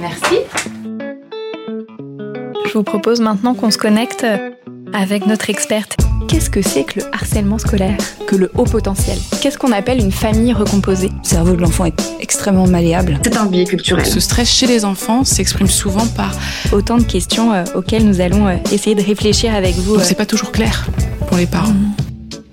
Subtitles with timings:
[0.00, 0.36] Merci.
[2.66, 4.26] Je vous propose maintenant qu'on se connecte
[4.92, 5.96] avec notre experte.
[6.28, 7.96] Qu'est-ce que c'est que le harcèlement scolaire?
[8.26, 9.18] Que le haut potentiel?
[9.40, 11.08] Qu'est-ce qu'on appelle une famille recomposée?
[11.08, 13.20] Le cerveau de l'enfant est extrêmement malléable.
[13.22, 14.04] C'est un biais culturel.
[14.04, 16.32] Ce stress chez les enfants s'exprime souvent par...
[16.72, 19.96] Autant de questions euh, auxquelles nous allons euh, essayer de réfléchir avec vous.
[19.96, 20.00] Euh.
[20.02, 20.88] c'est pas toujours clair
[21.28, 21.74] pour les parents.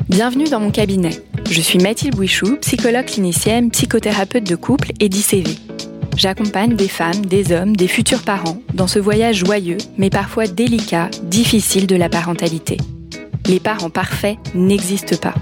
[0.10, 1.24] Bienvenue dans mon cabinet.
[1.49, 5.58] Je suis Mathilde Bouichou, psychologue clinicienne, psychothérapeute de couple et d'ICV.
[6.17, 11.09] J'accompagne des femmes, des hommes, des futurs parents dans ce voyage joyeux, mais parfois délicat,
[11.23, 12.77] difficile de la parentalité.
[13.48, 15.34] Les parents parfaits n'existent pas.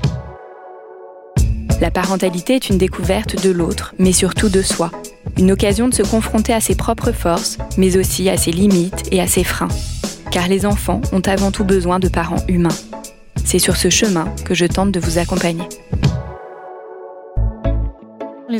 [1.81, 4.91] La parentalité est une découverte de l'autre, mais surtout de soi.
[5.37, 9.21] Une occasion de se confronter à ses propres forces, mais aussi à ses limites et
[9.21, 9.69] à ses freins.
[10.31, 12.75] Car les enfants ont avant tout besoin de parents humains.
[13.45, 15.63] C'est sur ce chemin que je tente de vous accompagner.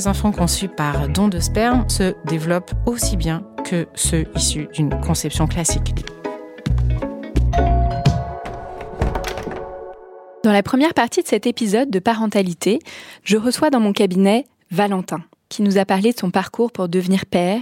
[0.08, 5.46] Enfants conçus par don de sperme se développent aussi bien que ceux issus d'une conception
[5.46, 5.94] classique.
[10.44, 12.80] Dans la première partie de cet épisode de parentalité,
[13.24, 17.26] je reçois dans mon cabinet Valentin, qui nous a parlé de son parcours pour devenir
[17.26, 17.60] père,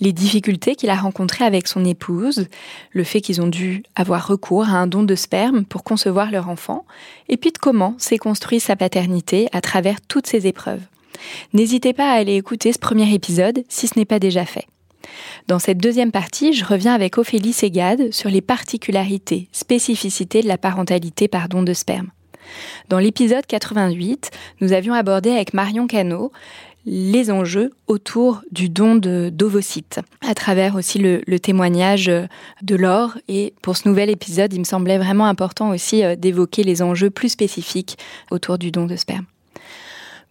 [0.00, 2.48] les difficultés qu'il a rencontrées avec son épouse,
[2.90, 6.48] le fait qu'ils ont dû avoir recours à un don de sperme pour concevoir leur
[6.48, 6.84] enfant,
[7.28, 10.82] et puis de comment s'est construit sa paternité à travers toutes ces épreuves.
[11.52, 14.66] N'hésitez pas à aller écouter ce premier épisode si ce n'est pas déjà fait.
[15.48, 20.58] Dans cette deuxième partie, je reviens avec Ophélie Ségade sur les particularités, spécificités de la
[20.58, 22.10] parentalité par don de sperme.
[22.88, 26.32] Dans l'épisode 88, nous avions abordé avec Marion Cano
[26.88, 33.18] les enjeux autour du don d'ovocytes, à travers aussi le, le témoignage de Laure.
[33.26, 37.10] Et pour ce nouvel épisode, il me semblait vraiment important aussi euh, d'évoquer les enjeux
[37.10, 37.98] plus spécifiques
[38.30, 39.26] autour du don de sperme.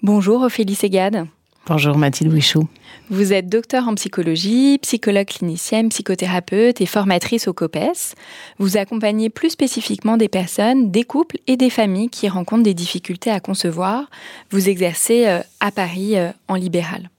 [0.05, 1.25] Bonjour Ophélie Ségade.
[1.65, 2.67] Bonjour Mathilde Bouichou.
[3.09, 8.13] Vous êtes docteur en psychologie, psychologue clinicienne, psychothérapeute et formatrice au COPES.
[8.59, 13.31] Vous accompagnez plus spécifiquement des personnes, des couples et des familles qui rencontrent des difficultés
[13.31, 14.11] à concevoir.
[14.51, 17.09] Vous exercez euh, à Paris euh, en libéral.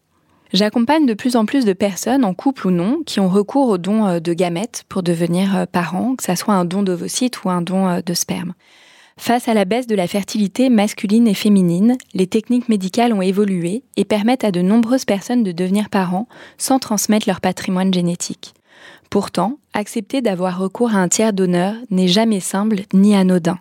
[0.53, 3.78] J'accompagne de plus en plus de personnes, en couple ou non, qui ont recours au
[3.78, 7.62] don euh, de gamètes pour devenir parents, que ce soit un don d'ovocytes ou un
[7.62, 8.54] don de sperme.
[9.19, 13.82] Face à la baisse de la fertilité masculine et féminine, les techniques médicales ont évolué
[13.97, 16.28] et permettent à de nombreuses personnes de devenir parents
[16.59, 18.54] sans transmettre leur patrimoine génétique.
[19.10, 23.59] Pourtant, accepter d'avoir recours à un tiers donneur n'est jamais simple ni anodin.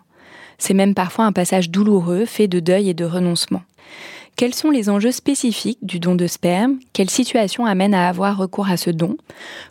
[0.58, 3.62] C'est même parfois un passage douloureux fait de deuil et de renoncement.
[4.36, 6.78] Quels sont les enjeux spécifiques du don de sperme?
[6.92, 9.16] Quelle situation amène à avoir recours à ce don?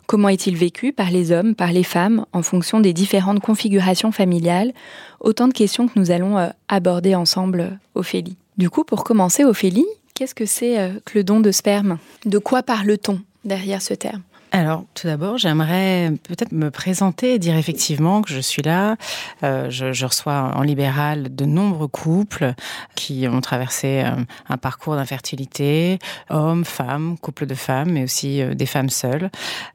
[0.08, 4.72] Comment est-il vécu par les hommes, par les femmes, en fonction des différentes configurations familiales?
[5.20, 8.36] Autant de questions que nous allons euh, aborder ensemble, euh, Ophélie.
[8.58, 11.98] Du coup, pour commencer, Ophélie, qu'est-ce que c'est euh, que le don de sperme?
[12.24, 14.22] De quoi parle-t-on derrière ce terme?
[14.56, 18.96] Alors, tout d'abord, j'aimerais peut-être me présenter et dire effectivement que je suis là.
[19.42, 22.54] Euh, je, reçois en libéral de nombreux couples
[22.94, 24.12] qui ont traversé euh,
[24.48, 25.98] un parcours d'infertilité,
[26.30, 29.28] hommes, femmes, couples de femmes, mais aussi euh, des femmes seules.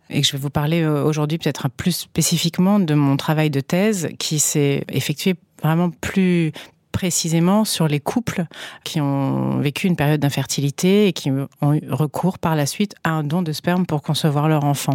[0.09, 4.09] Et que je vais vous parler aujourd'hui peut-être plus spécifiquement de mon travail de thèse
[4.17, 6.53] qui s'est effectué vraiment plus
[6.91, 8.46] précisément sur les couples
[8.84, 13.12] qui ont vécu une période d'infertilité et qui ont eu recours par la suite à
[13.12, 14.94] un don de sperme pour concevoir leur enfant.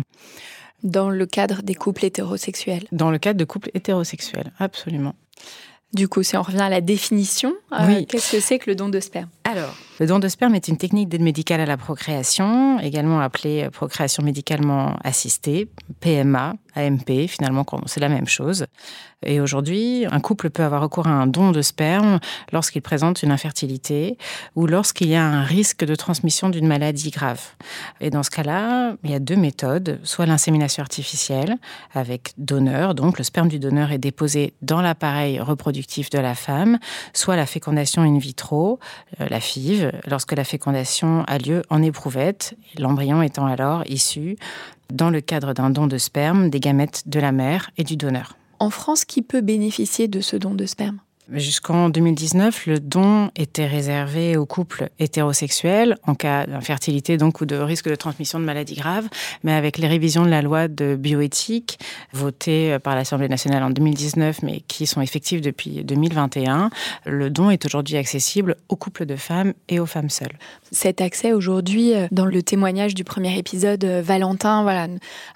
[0.83, 2.87] Dans le cadre des couples hétérosexuels.
[2.93, 5.15] Dans le cadre de couples hétérosexuels, absolument.
[5.93, 8.89] Du coup, si on revient à la définition, euh, qu'est-ce que c'est que le don
[8.89, 9.29] de sperme?
[9.49, 13.63] Alors, le don de sperme est une technique d'aide médicale à la procréation, également appelée
[13.63, 15.69] euh, procréation médicalement assistée,
[16.01, 18.67] PMA, AMP, finalement, c'est la même chose.
[19.25, 22.21] Et aujourd'hui, un couple peut avoir recours à un don de sperme
[22.53, 24.19] lorsqu'il présente une infertilité
[24.55, 27.41] ou lorsqu'il y a un risque de transmission d'une maladie grave.
[28.03, 31.57] Et dans ce cas-là, il y a deux méthodes, soit l'insémination artificielle
[31.95, 36.79] avec donneur, donc le sperme du donneur est déposé dans l'appareil reproductif de la femme,
[37.15, 38.79] soit la fécondation in vitro,
[39.21, 44.37] euh, la FIV, lorsque la fécondation a lieu en éprouvette, l'embryon étant alors issu,
[44.91, 48.35] dans le cadre d'un don de sperme, des gamètes de la mère et du donneur.
[48.61, 51.01] En France, qui peut bénéficier de ce don de sperme?
[51.33, 57.57] Jusqu'en 2019, le don était réservé aux couples hétérosexuels en cas d'infertilité donc ou de
[57.57, 59.09] risque de transmission de maladies graves.
[59.43, 61.81] Mais avec les révisions de la loi de bioéthique
[62.13, 66.71] votée par l'Assemblée nationale en 2019, mais qui sont effectives depuis 2021,
[67.07, 70.39] le don est aujourd'hui accessible aux couples de femmes et aux femmes seules.
[70.71, 74.87] Cet accès aujourd'hui, euh, dans le témoignage du premier épisode, euh, Valentin voilà,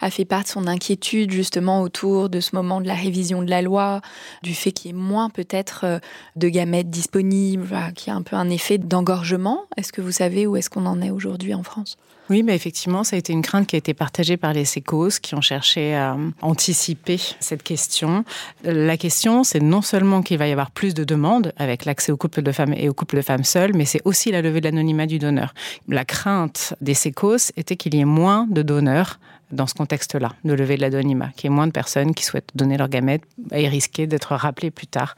[0.01, 3.51] a fait part de son inquiétude justement autour de ce moment de la révision de
[3.51, 4.01] la loi,
[4.43, 5.99] du fait qu'il y ait moins peut-être euh,
[6.37, 7.69] de gamètes disponibles,
[8.07, 9.65] y a un peu un effet d'engorgement.
[9.77, 11.97] Est-ce que vous savez où est-ce qu'on en est aujourd'hui en France?
[12.31, 15.19] Oui, mais effectivement, ça a été une crainte qui a été partagée par les sécos
[15.21, 18.25] qui ont cherché à anticiper cette question.
[18.63, 22.17] La question, c'est non seulement qu'il va y avoir plus de demandes avec l'accès aux
[22.17, 24.67] couples de femmes et aux couples de femmes seules, mais c'est aussi la levée de
[24.67, 25.55] l'anonymat du donneur.
[25.89, 29.19] La crainte des sécos était qu'il y ait moins de donneurs
[29.53, 32.51] dans ce contexte-là, de lever de l'anonymat, qu'il y ait moins de personnes qui souhaitent
[32.55, 35.15] donner leur gamète et risquer d'être rappelées plus tard,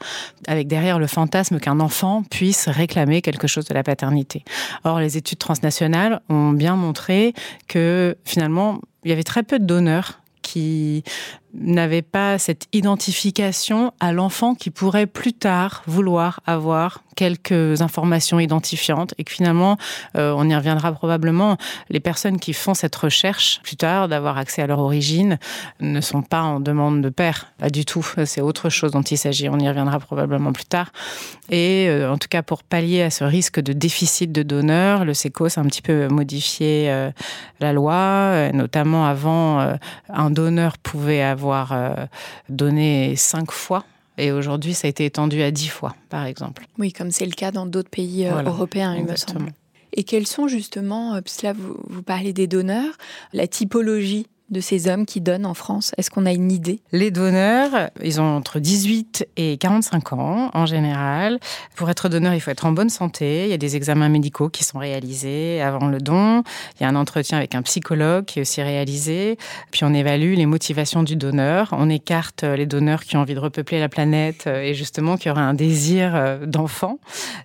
[0.47, 4.43] avec derrière le fantasme qu'un enfant puisse réclamer quelque chose de la paternité.
[4.83, 7.33] Or, les études transnationales ont bien montré
[7.67, 11.03] que finalement, il y avait très peu de donneurs qui
[11.53, 19.13] n'avaient pas cette identification à l'enfant qui pourrait plus tard vouloir avoir quelques informations identifiantes
[19.17, 19.77] et que finalement,
[20.17, 21.57] euh, on y reviendra probablement,
[21.89, 25.37] les personnes qui font cette recherche plus tard d'avoir accès à leur origine
[25.79, 29.17] ne sont pas en demande de père, pas du tout, c'est autre chose dont il
[29.17, 30.91] s'agit, on y reviendra probablement plus tard.
[31.49, 35.13] Et euh, en tout cas, pour pallier à ce risque de déficit de donneurs, le
[35.13, 37.11] SECOS a un petit peu modifié euh,
[37.59, 39.77] la loi, notamment avant,
[40.09, 42.05] un donneur pouvait avoir avoir euh,
[42.49, 43.85] donné cinq fois.
[44.17, 46.67] Et aujourd'hui, ça a été étendu à dix fois, par exemple.
[46.77, 49.51] Oui, comme c'est le cas dans d'autres pays euh, européens, il me semble.
[49.93, 52.93] Et quels sont justement, euh, puisque là vous, vous parlez des donneurs,
[53.31, 56.79] la typologie de ces hommes qui donnent en France Est-ce qu'on a une idée?
[56.91, 61.39] Les donneurs, ils ont entre 18 et 45 ans en général.
[61.75, 63.43] Pour être donneur, il faut être en bonne santé.
[63.45, 66.43] Il y a des examens médicaux qui sont réalisés avant le don.
[66.79, 69.37] Il y a un entretien avec un psychologue qui est aussi réalisé.
[69.71, 71.69] Puis on évalue les motivations du donneur.
[71.71, 75.41] On écarte les donneurs qui ont envie de repeupler la planète et justement qui auraient
[75.41, 76.99] un désir euh, d'enfant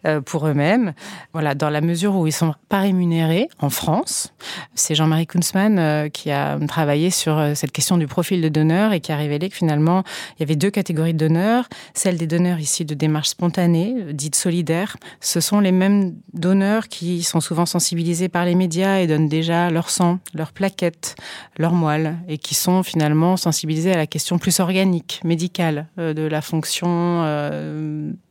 [0.07, 0.93] euh, pour eux-mêmes.
[1.33, 4.33] Voilà, dans la mesure où ils sont pas rémunérés en France.
[4.75, 8.93] C'est Jean-Marie Kunzmann euh, qui a travaillé sur euh, cette question du profil de donneur
[8.93, 10.03] et qui a révélé que finalement,
[10.37, 11.69] il y avait deux catégories de donneurs.
[11.95, 14.97] Celle des donneurs ici de démarche spontanée, euh, dites solidaires.
[15.21, 19.71] Ce sont les mêmes donneurs qui sont souvent sensibilisés par les médias et donnent déjà
[19.71, 21.15] leur sang, leur plaquettes,
[21.57, 26.23] leur moelle et qui sont finalement sensibilisés à la question plus organique, médicale euh, de
[26.23, 26.89] la fonction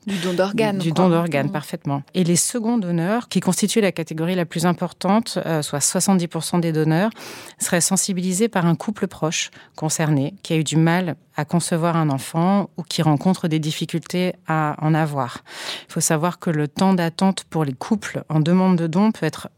[0.07, 0.77] du don d'organes.
[0.79, 2.01] Du don d'organes, parfaitement.
[2.13, 6.71] Et les seconds donneurs, qui constituent la catégorie la plus importante, euh, soit 70% des
[6.71, 7.11] donneurs,
[7.59, 12.09] seraient sensibilisés par un couple proche concerné qui a eu du mal à concevoir un
[12.09, 15.43] enfant ou qui rencontre des difficultés à en avoir.
[15.89, 19.25] Il faut savoir que le temps d'attente pour les couples en demande de don peut
[19.25, 19.49] être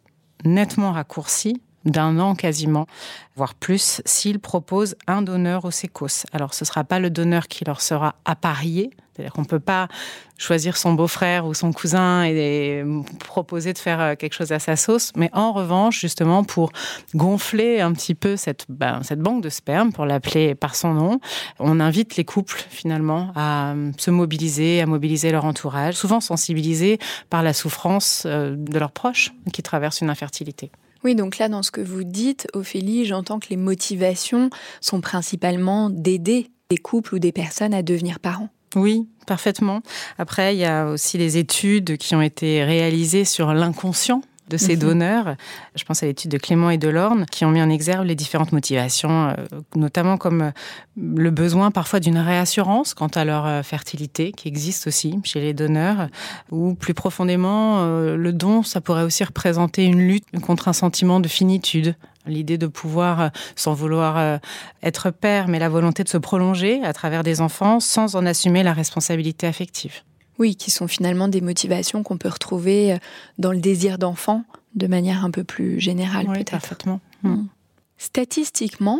[0.43, 2.87] nettement raccourci d'un an quasiment,
[3.35, 6.25] voire plus, s'ils proposent un donneur au sécos.
[6.33, 9.59] Alors ce ne sera pas le donneur qui leur sera apparié, c'est-à-dire qu'on ne peut
[9.59, 9.89] pas
[10.37, 12.85] choisir son beau-frère ou son cousin et
[13.19, 16.71] proposer de faire euh, quelque chose à sa sauce, mais en revanche, justement, pour
[17.13, 21.19] gonfler un petit peu cette, ben, cette banque de sperme, pour l'appeler par son nom,
[21.59, 26.99] on invite les couples finalement à euh, se mobiliser, à mobiliser leur entourage, souvent sensibilisés
[27.29, 30.71] par la souffrance euh, de leurs proches qui traversent une infertilité.
[31.03, 34.49] Oui, donc là, dans ce que vous dites, Ophélie, j'entends que les motivations
[34.81, 38.49] sont principalement d'aider des couples ou des personnes à devenir parents.
[38.75, 39.81] Oui, parfaitement.
[40.17, 44.75] Après, il y a aussi les études qui ont été réalisées sur l'inconscient de ces
[44.75, 44.81] mhm.
[44.81, 45.35] donneurs.
[45.75, 48.51] Je pense à l'étude de Clément et Delorne qui ont mis en exergue les différentes
[48.51, 49.35] motivations, euh,
[49.75, 50.51] notamment comme euh,
[50.97, 55.53] le besoin parfois d'une réassurance quant à leur euh, fertilité, qui existe aussi chez les
[55.53, 56.09] donneurs,
[56.51, 61.27] ou plus profondément, le don, ça pourrait aussi représenter une lutte contre un sentiment de
[61.27, 64.39] finitude, L'idée de pouvoir, sans vouloir
[64.83, 68.61] être père, mais la volonté de se prolonger à travers des enfants sans en assumer
[68.61, 70.03] la responsabilité affective.
[70.39, 72.97] Oui, qui sont finalement des motivations qu'on peut retrouver euh,
[73.37, 74.43] dans le désir d'enfant
[74.75, 76.51] de manière un peu plus générale, peut-être.
[76.51, 77.01] Parfaitement.
[77.23, 77.29] Hmm.
[77.29, 77.47] Hmm.
[77.97, 78.99] Statistiquement,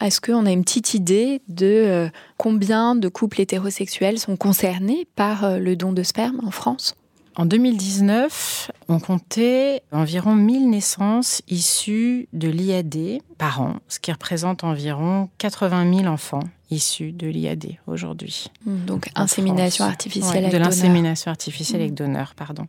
[0.00, 5.44] est-ce qu'on a une petite idée de euh, combien de couples hétérosexuels sont concernés par
[5.44, 6.96] euh, le don de sperme en France?
[7.36, 14.64] En 2019, on comptait environ 1000 naissances issues de l'IAD par an, ce qui représente
[14.64, 18.46] environ 80 000 enfants issus de l'IAD aujourd'hui.
[18.66, 21.96] Hmm, donc insémination artificielle avec De l'insémination artificielle avec hmm.
[21.96, 22.66] donneur, pardon.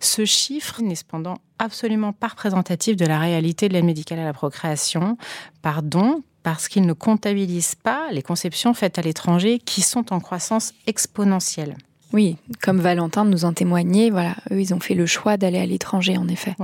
[0.00, 4.32] Ce chiffre n'est cependant absolument pas représentatif de la réalité de l'aide médicale à la
[4.32, 5.16] procréation,
[5.62, 10.72] pardon, parce qu'il ne comptabilise pas les conceptions faites à l'étranger qui sont en croissance
[10.86, 11.76] exponentielle.
[12.12, 15.66] Oui, comme Valentin nous en témoignait, voilà, eux, ils ont fait le choix d'aller à
[15.66, 16.54] l'étranger, en effet.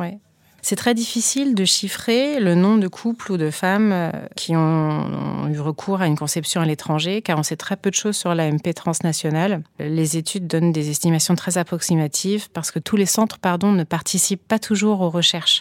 [0.66, 5.46] C'est très difficile de chiffrer le nombre de couples ou de femmes euh, qui ont,
[5.52, 8.34] eu recours à une conception à l'étranger, car on sait très peu de choses sur
[8.34, 9.62] l'AMP transnationale.
[9.78, 14.48] Les études donnent des estimations très approximatives parce que tous les centres pardon, ne participent
[14.48, 15.60] pas toujours aux recherches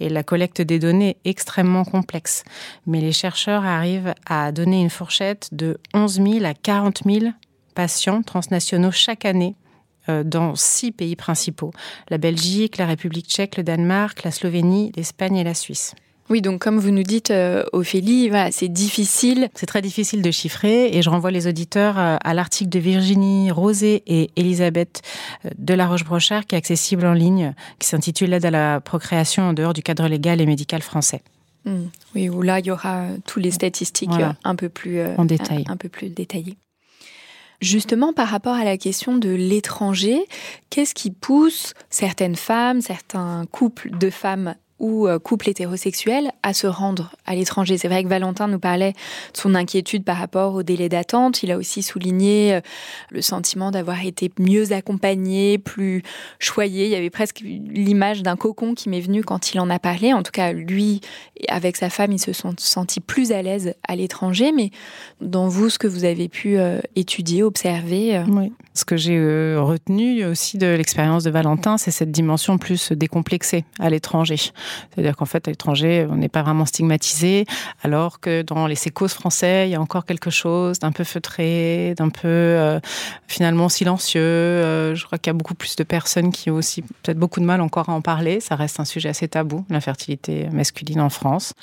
[0.00, 2.44] et la collecte des données est extrêmement complexe.
[2.86, 7.32] Mais les chercheurs arrivent à donner une fourchette de 11 000 à 40 000
[7.74, 9.56] patients transnationaux chaque année
[10.08, 11.70] euh, dans six pays principaux
[12.10, 15.94] la Belgique, la République tchèque, le Danemark, la Slovénie, l'Espagne et la Suisse.
[16.28, 19.48] Oui, donc comme vous nous dites, euh, Ophélie, voilà, c'est difficile.
[19.54, 23.52] C'est très difficile de chiffrer et je renvoie les auditeurs euh, à l'article de Virginie
[23.52, 25.02] Rosé et Elisabeth
[25.56, 29.52] de la Roche-Brochard qui est accessible en ligne, qui s'intitule L'aide à la procréation en
[29.52, 31.22] dehors du cadre légal et médical français.
[31.64, 31.84] Hmm.
[32.16, 34.10] Oui, où là, il y aura tous les statistiques
[34.42, 35.64] un peu plus en détail.
[35.68, 36.56] un peu plus détaillées.
[37.62, 40.26] Justement, par rapport à la question de l'étranger,
[40.68, 46.66] qu'est-ce qui pousse certaines femmes, certains couples de femmes ou euh, couple hétérosexuel à se
[46.66, 47.78] rendre à l'étranger.
[47.78, 51.42] C'est vrai que Valentin nous parlait de son inquiétude par rapport au délai d'attente.
[51.44, 52.60] Il a aussi souligné euh,
[53.10, 56.02] le sentiment d'avoir été mieux accompagné, plus
[56.40, 56.86] choyé.
[56.86, 60.12] Il y avait presque l'image d'un cocon qui m'est venu quand il en a parlé.
[60.12, 61.00] En tout cas, lui,
[61.48, 64.50] avec sa femme, ils se sont sentis plus à l'aise à l'étranger.
[64.50, 64.70] Mais
[65.20, 68.24] dans vous, ce que vous avez pu euh, étudier, observer.
[68.28, 68.52] Oui.
[68.74, 73.90] Ce que j'ai retenu aussi de l'expérience de Valentin, c'est cette dimension plus décomplexée à
[73.90, 74.52] l'étranger.
[74.90, 77.46] C'est-à-dire qu'en fait, à l'étranger, on n'est pas vraiment stigmatisé,
[77.82, 81.94] alors que dans les sécos français, il y a encore quelque chose d'un peu feutré,
[81.96, 82.80] d'un peu euh,
[83.26, 84.20] finalement silencieux.
[84.20, 87.40] Euh, je crois qu'il y a beaucoup plus de personnes qui ont aussi peut-être beaucoup
[87.40, 88.40] de mal encore à en parler.
[88.40, 91.54] Ça reste un sujet assez tabou, l'infertilité masculine en France.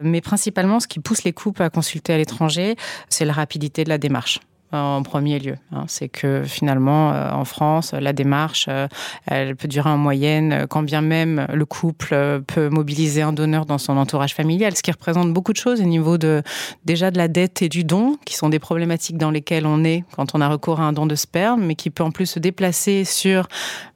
[0.00, 2.76] Mais principalement, ce qui pousse les couples à consulter à l'étranger,
[3.08, 4.40] c'est la rapidité de la démarche
[4.72, 5.56] en premier lieu.
[5.72, 5.84] Hein.
[5.88, 8.86] C'est que finalement, euh, en France, la démarche, euh,
[9.26, 13.66] elle peut durer en moyenne, euh, quand bien même le couple peut mobiliser un donneur
[13.66, 16.42] dans son entourage familial, ce qui représente beaucoup de choses au niveau de
[16.84, 20.04] déjà de la dette et du don, qui sont des problématiques dans lesquelles on est
[20.14, 22.38] quand on a recours à un don de sperme, mais qui peut en plus se
[22.38, 23.48] déplacer sur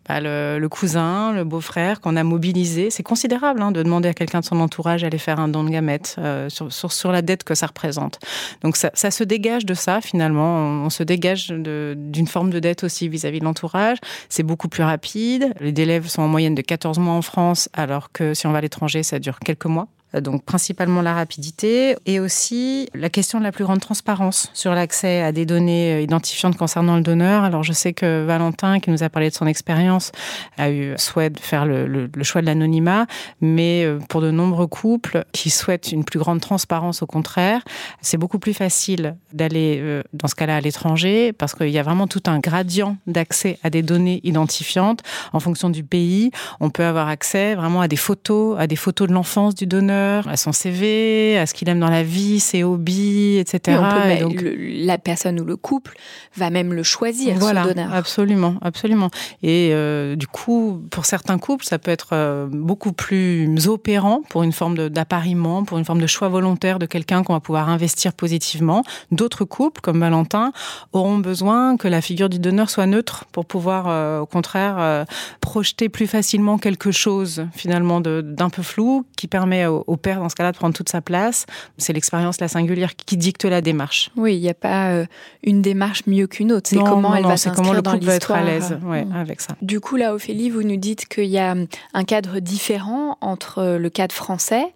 [0.09, 2.91] bah, le, cousin, le beau-frère qu'on a mobilisé.
[2.91, 5.71] C'est considérable hein, de demander à quelqu'un de son entourage d'aller faire un don de
[5.71, 8.19] gamètes euh, sur, sur, sur, la dette que ça représente.
[8.63, 10.85] Donc ça, ça se dégage de ça finalement.
[10.85, 13.99] On, se dégage d'une forme de dette aussi vis-à-vis -vis de l'entourage.
[14.29, 15.55] C'est beaucoup plus rapide.
[15.61, 18.59] Les délais sont en moyenne de 14 mois en France, alors que si on va
[18.59, 19.89] à l'étranger, ça dure quelques mois.
[20.15, 24.75] Euh, donc principalement la rapidité et aussi la question de la plus grande transparence sur
[24.75, 27.45] l'accès à des données euh, identifiantes concernant le donneur.
[27.45, 30.13] Alors je sais que Valentin, qui nous a parlé de son expérience,
[30.57, 33.07] a eu souhait de faire le, le choix de l'anonymat,
[33.41, 37.63] mais euh, pour de nombreux couples qui souhaitent une plus grande transparence, au contraire,
[38.01, 42.07] c'est beaucoup plus facile d'aller dans ce cas-là à l'étranger parce qu'il y a vraiment
[42.07, 45.01] tout un gradient d'accès à des données identifiantes
[45.33, 46.31] en fonction du pays.
[46.61, 50.04] On peut avoir accès vraiment à des photos, à des photos de l'enfance du donneur
[50.27, 53.81] à son CV, à ce qu'il aime dans la vie, ses hobbies, etc.
[54.17, 55.97] Et donc, la personne ou le couple
[56.37, 57.93] va même le choisir, voilà, ce donneur.
[57.93, 59.11] Absolument, absolument.
[59.43, 64.43] Et euh, du coup, pour certains couples, ça peut être euh, beaucoup plus opérant pour
[64.43, 68.13] une forme d'appariement, pour une forme de choix volontaire de quelqu'un qu'on va pouvoir investir
[68.13, 68.83] positivement.
[69.11, 70.53] D'autres couples, comme Valentin,
[70.93, 75.07] auront besoin que la figure du donneur soit neutre pour pouvoir, euh, au contraire,
[75.41, 80.29] projeter plus facilement quelque chose finalement d'un peu flou qui permet au, au père, dans
[80.29, 81.47] ce cas-là, de prendre toute sa place.
[81.79, 84.11] C'est l'expérience, la singulière, qui dicte la démarche.
[84.17, 85.07] Oui, il n'y a pas euh,
[85.43, 86.69] une démarche mieux qu'une autre.
[86.69, 88.15] C'est comment elle va s'inscrire dans l'histoire.
[88.15, 89.13] être à l'aise ouais, mm.
[89.13, 89.57] avec ça.
[89.63, 91.55] Du coup, là, Ophélie, vous nous dites qu'il y a
[91.95, 94.73] un cadre différent entre le cadre français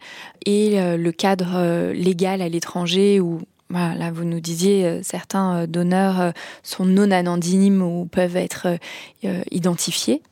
[0.46, 5.56] et euh, le cadre euh, légal à l'étranger où voilà, vous nous disiez, euh, certains
[5.56, 6.30] euh, donneurs euh,
[6.62, 8.78] sont non anonymes ou peuvent être
[9.50, 10.22] identifiés.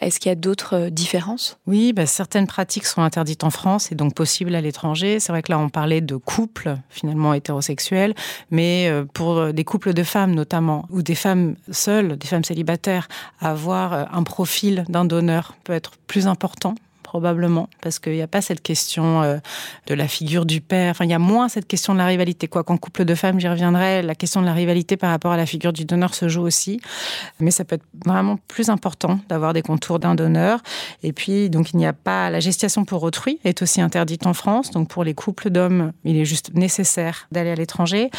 [0.00, 1.58] Est-ce qu'il y a d'autres différences?
[1.66, 5.18] Oui, bah, certaines pratiques sont interdites en France et donc possibles à l'étranger.
[5.18, 8.14] C'est vrai que là, on parlait de couples finalement hétérosexuels,
[8.50, 13.08] mais pour des couples de femmes notamment, ou des femmes seules, des femmes célibataires,
[13.40, 16.76] avoir un profil d'un donneur peut être plus important
[17.06, 19.38] probablement, parce qu'il n'y a pas cette question euh,
[19.86, 20.90] de la figure du père.
[20.90, 22.48] Enfin, il y a moins cette question de la rivalité.
[22.48, 25.36] Quoi qu'en couple de femmes, j'y reviendrai, la question de la rivalité par rapport à
[25.36, 26.80] la figure du donneur se joue aussi.
[27.38, 30.64] Mais ça peut être vraiment plus important d'avoir des contours d'un donneur.
[31.04, 34.34] Et puis, donc, il n'y a pas la gestation pour autrui est aussi interdite en
[34.34, 34.72] France.
[34.72, 38.10] Donc, pour les couples d'hommes, il est juste nécessaire d'aller à l'étranger.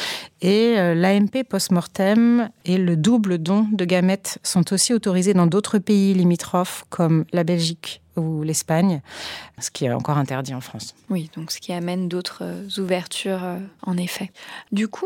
[0.41, 5.77] Et euh, l'AMP post-mortem et le double don de gamètes sont aussi autorisés dans d'autres
[5.77, 9.02] pays limitrophes comme la Belgique ou l'Espagne,
[9.60, 10.96] ce qui est encore interdit en France.
[11.10, 12.44] Oui, donc ce qui amène d'autres
[12.80, 13.42] ouvertures,
[13.84, 14.32] en effet.
[14.72, 15.06] Du coup,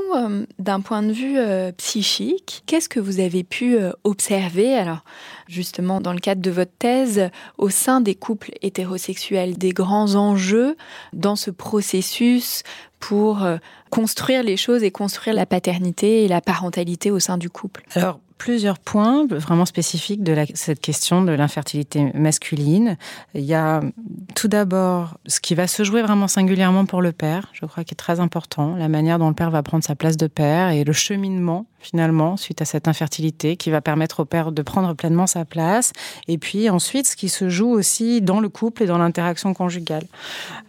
[0.59, 1.37] d'un point de vue
[1.77, 5.03] psychique, qu'est-ce que vous avez pu observer, alors
[5.47, 10.77] justement dans le cadre de votre thèse, au sein des couples hétérosexuels, des grands enjeux
[11.13, 12.63] dans ce processus
[12.99, 13.45] pour
[13.89, 17.83] construire les choses et construire la paternité et la parentalité au sein du couple?
[17.95, 22.97] Alors, plusieurs points vraiment spécifiques de cette question de l'infertilité masculine.
[23.35, 23.81] Il y a
[24.33, 27.93] tout d'abord ce qui va se jouer vraiment singulièrement pour le père, je crois qui
[27.93, 30.83] est très important, la manière dont le père va prendre sa place de père et
[30.83, 35.27] le cheminement finalement, suite à cette infertilité, qui va permettre au père de prendre pleinement
[35.27, 35.91] sa place.
[36.27, 40.05] Et puis ensuite, ce qui se joue aussi dans le couple et dans l'interaction conjugale.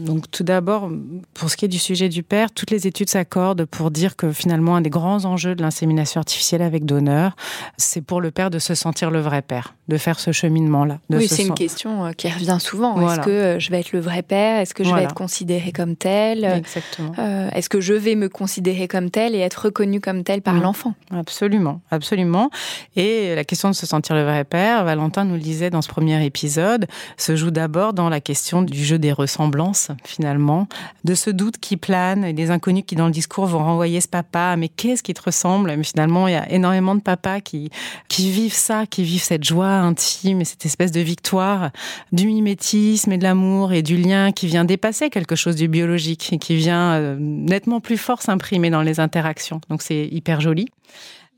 [0.01, 0.91] Donc tout d'abord,
[1.35, 4.33] pour ce qui est du sujet du père, toutes les études s'accordent pour dire que
[4.33, 7.37] finalement, un des grands enjeux de l'insémination artificielle avec donneur,
[7.77, 10.99] c'est pour le père de se sentir le vrai père, de faire ce cheminement-là.
[11.11, 13.01] Oui, c'est une question euh, qui revient souvent.
[13.01, 14.61] Est-ce que euh, je vais être le vrai père?
[14.61, 17.13] Est-ce que je vais être considéré comme tel Exactement.
[17.19, 20.55] Euh, est-ce que je vais me considérer comme tel et être reconnu comme tel par
[20.55, 20.63] mmh.
[20.63, 20.95] l'enfant?
[21.11, 22.51] Absolument, absolument.
[22.97, 25.89] Et la question de se sentir le vrai père, Valentin nous le disait dans ce
[25.89, 30.69] premier épisode, se joue d'abord dans la question du jeu des ressemblances, finalement,
[31.05, 34.09] de ce doute qui plane et des inconnus qui, dans le discours, vont renvoyer ce
[34.09, 34.57] papa.
[34.57, 35.75] Mais qu'est-ce qui te ressemble?
[35.77, 37.71] Mais finalement, il y a énormément de papas qui,
[38.19, 41.71] vivent ça, qui vivent cette joie intime et cette espèce de victoire
[42.13, 46.33] du mimétisme et de l'amour et du lien qui vient dépasser quelque chose du biologique
[46.33, 49.61] et qui vient euh, nettement plus fort s'imprimer dans les interactions.
[49.69, 50.69] Donc c'est hyper joli.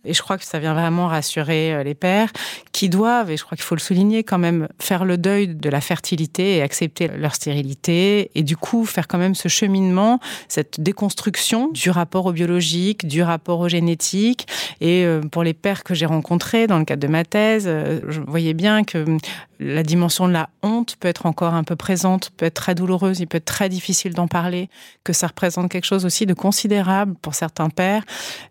[0.05, 2.31] Et je crois que ça vient vraiment rassurer euh, les pères
[2.73, 5.69] qui doivent, et je crois qu'il faut le souligner quand même, faire le deuil de
[5.71, 8.31] la fertilité et accepter leur stérilité.
[8.35, 13.23] Et du coup, faire quand même ce cheminement, cette déconstruction du rapport au biologique, du
[13.23, 14.47] rapport au génétique.
[14.81, 18.01] Et euh, pour les pères que j'ai rencontrés dans le cadre de ma thèse, euh,
[18.09, 19.05] je voyais bien que
[19.61, 23.21] la dimension de la honte peut être encore un peu présente, peut être très douloureuse,
[23.21, 24.69] il peut être très difficile d'en parler,
[25.05, 28.05] que ça représente quelque chose aussi de considérable pour certains pères,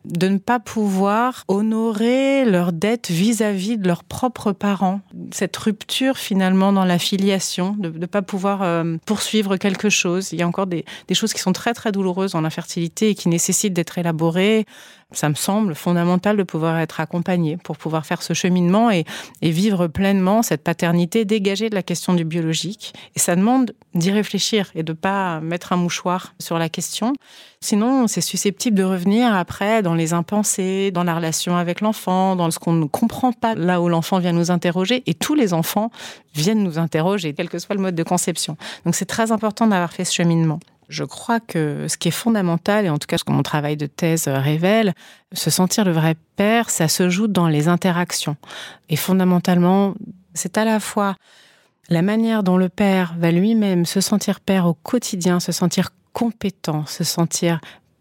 [0.06, 5.02] de ne pas pouvoir honorer leur dette vis-à-vis de leurs propres parents.
[5.32, 10.32] Cette rupture finalement dans la filiation, de ne pas pouvoir euh, poursuivre quelque chose.
[10.32, 13.16] Il y a encore des, des choses qui sont très très douloureuses dans l'infertilité et
[13.16, 14.66] qui nécessitent d'être élaborées
[15.13, 19.06] ça me semble fondamental de pouvoir être accompagné pour pouvoir faire ce cheminement et,
[19.41, 22.93] vivre pleinement cette paternité dégagée de la question du biologique.
[23.15, 27.13] Et ça demande d'y réfléchir et de pas mettre un mouchoir sur la question.
[27.62, 32.49] Sinon, c'est susceptible de revenir après dans les impensés, dans la relation avec l'enfant, dans
[32.52, 35.04] ce qu'on ne comprend pas là où l'enfant vient nous interroger.
[35.06, 35.91] Et tous les enfants
[36.34, 38.58] viennent nous interroger, quel que soit le mode de conception.
[38.86, 40.60] Donc c'est très important d'avoir fait ce cheminement.
[40.89, 43.78] Je crois que ce qui est fondamental, et en tout cas ce que mon travail
[43.78, 44.93] de thèse révèle,
[45.32, 48.36] se sentir le vrai père, ça se joue dans les interactions.
[48.89, 49.96] Et fondamentalement,
[50.34, 51.15] c'est à la fois
[51.89, 56.86] la manière dont le père va lui-même se sentir père au quotidien, se sentir compétent,
[56.86, 57.60] se sentir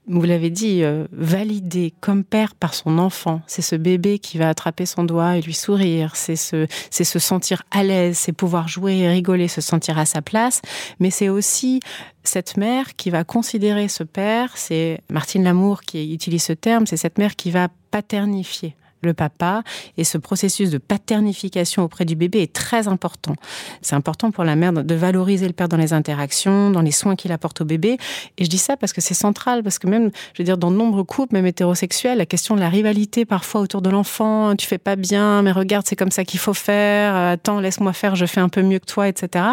[0.08, 3.40] vous l'avez dit, euh, validé comme père par son enfant.
[3.46, 6.16] C'est ce bébé qui va attraper son doigt et lui sourire.
[6.16, 10.22] C'est c'est se sentir à l'aise, c'est pouvoir jouer et rigoler, se sentir à sa
[10.22, 10.60] place.
[10.98, 11.80] Mais c'est aussi
[12.24, 16.96] cette mère qui va considérer ce père, c'est Martine Lamour qui utilise ce terme, c'est
[16.96, 19.62] cette mère qui va paternifier le papa.
[19.96, 23.34] Et ce processus de paternification auprès du bébé est très important.
[23.80, 27.16] C'est important pour la mère de valoriser le père dans les interactions, dans les soins
[27.16, 27.98] qu'il apporte au bébé.
[28.38, 30.70] Et je dis ça parce que c'est central, parce que même, je veux dire, dans
[30.70, 34.66] de nombreux couples, même hétérosexuels, la question de la rivalité parfois autour de l'enfant, tu
[34.66, 38.26] fais pas bien, mais regarde, c'est comme ça qu'il faut faire, attends, laisse-moi faire, je
[38.26, 39.44] fais un peu mieux que toi, etc.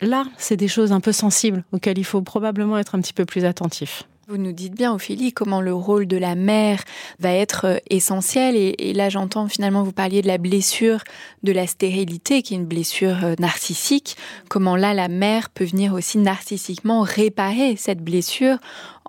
[0.00, 3.24] Là, c'est des choses un peu sensibles auxquelles il faut probablement être un petit peu
[3.26, 4.04] plus attentif.
[4.30, 6.84] Vous nous dites bien, Ophélie, comment le rôle de la mère
[7.18, 8.54] va être euh, essentiel.
[8.54, 11.02] Et, là, j'entends finalement, vous parliez de la blessure
[11.42, 14.16] de la stérilité, qui est une blessure euh, narcissique.
[14.48, 18.58] Comment là, la mère peut venir aussi narcissiquement réparer cette blessure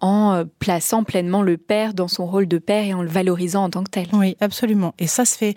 [0.02, 3.64] en euh, plaçant pleinement le père dans son rôle de père et en le valorisant
[3.64, 4.08] en tant que tel.
[4.14, 4.94] Oui, absolument.
[5.00, 5.56] Et ça se fait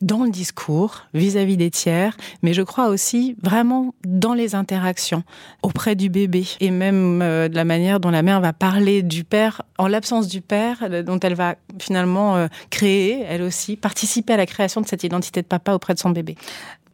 [0.00, 5.22] dans le discours vis-à-vis des tiers, mais je crois aussi vraiment dans les interactions
[5.62, 9.24] auprès du bébé et même euh, de la manière dont la mère va parler du
[9.24, 14.36] père en l'absence du père, euh, dont elle va finalement créer, elle aussi, participer à
[14.36, 16.36] la création de cette identité de papa auprès de son bébé.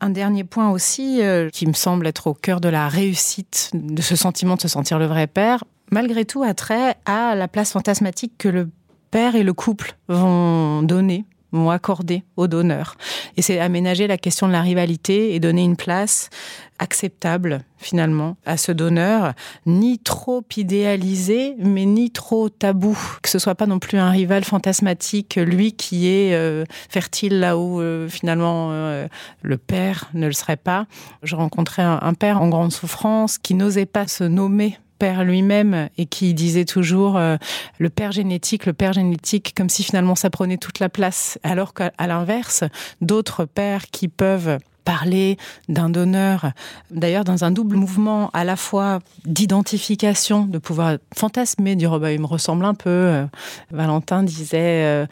[0.00, 1.20] Un dernier point aussi
[1.52, 4.98] qui me semble être au cœur de la réussite de ce sentiment de se sentir
[4.98, 8.70] le vrai père, malgré tout trait à la place fantasmatique que le
[9.10, 12.96] père et le couple vont donner vont accorder au donneur.
[13.36, 16.30] Et c'est aménager la question de la rivalité et donner une place
[16.78, 19.34] acceptable finalement à ce donneur,
[19.66, 24.44] ni trop idéalisé, mais ni trop tabou, que ce soit pas non plus un rival
[24.44, 29.08] fantasmatique, lui qui est euh, fertile là où euh, finalement euh,
[29.42, 30.86] le père ne le serait pas.
[31.22, 36.04] Je rencontrais un père en grande souffrance qui n'osait pas se nommer père lui-même et
[36.04, 37.36] qui disait toujours euh,
[37.78, 41.72] le père génétique, le père génétique, comme si finalement ça prenait toute la place, alors
[41.72, 42.64] qu'à l'inverse,
[43.00, 46.52] d'autres pères qui peuvent parler d'un donneur,
[46.90, 52.12] d'ailleurs dans un double mouvement à la fois d'identification, de pouvoir fantasmer, dire oh bah,
[52.12, 52.90] il me ressemble un peu.
[52.90, 53.26] Euh,
[53.70, 55.06] Valentin disait euh,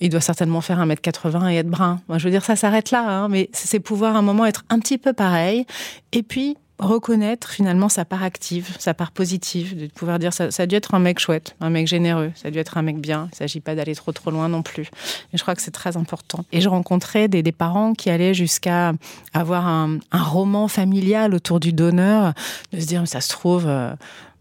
[0.00, 2.00] il doit certainement faire 1m80 et être brun.
[2.08, 4.98] Je veux dire, ça s'arrête là, hein, mais c'est pouvoir un moment être un petit
[4.98, 5.66] peu pareil.
[6.12, 10.64] Et puis, reconnaître finalement sa part active, sa part positive, de pouvoir dire ça, ça
[10.64, 12.98] a dû être un mec chouette, un mec généreux, ça a dû être un mec
[12.98, 13.28] bien.
[13.30, 14.90] Il ne s'agit pas d'aller trop trop loin non plus.
[15.32, 16.44] Et je crois que c'est très important.
[16.52, 18.92] Et je rencontrais des, des parents qui allaient jusqu'à
[19.32, 22.32] avoir un, roman familial autour du donneur,
[22.72, 23.66] de se dire ça se trouve.
[23.66, 23.94] Euh,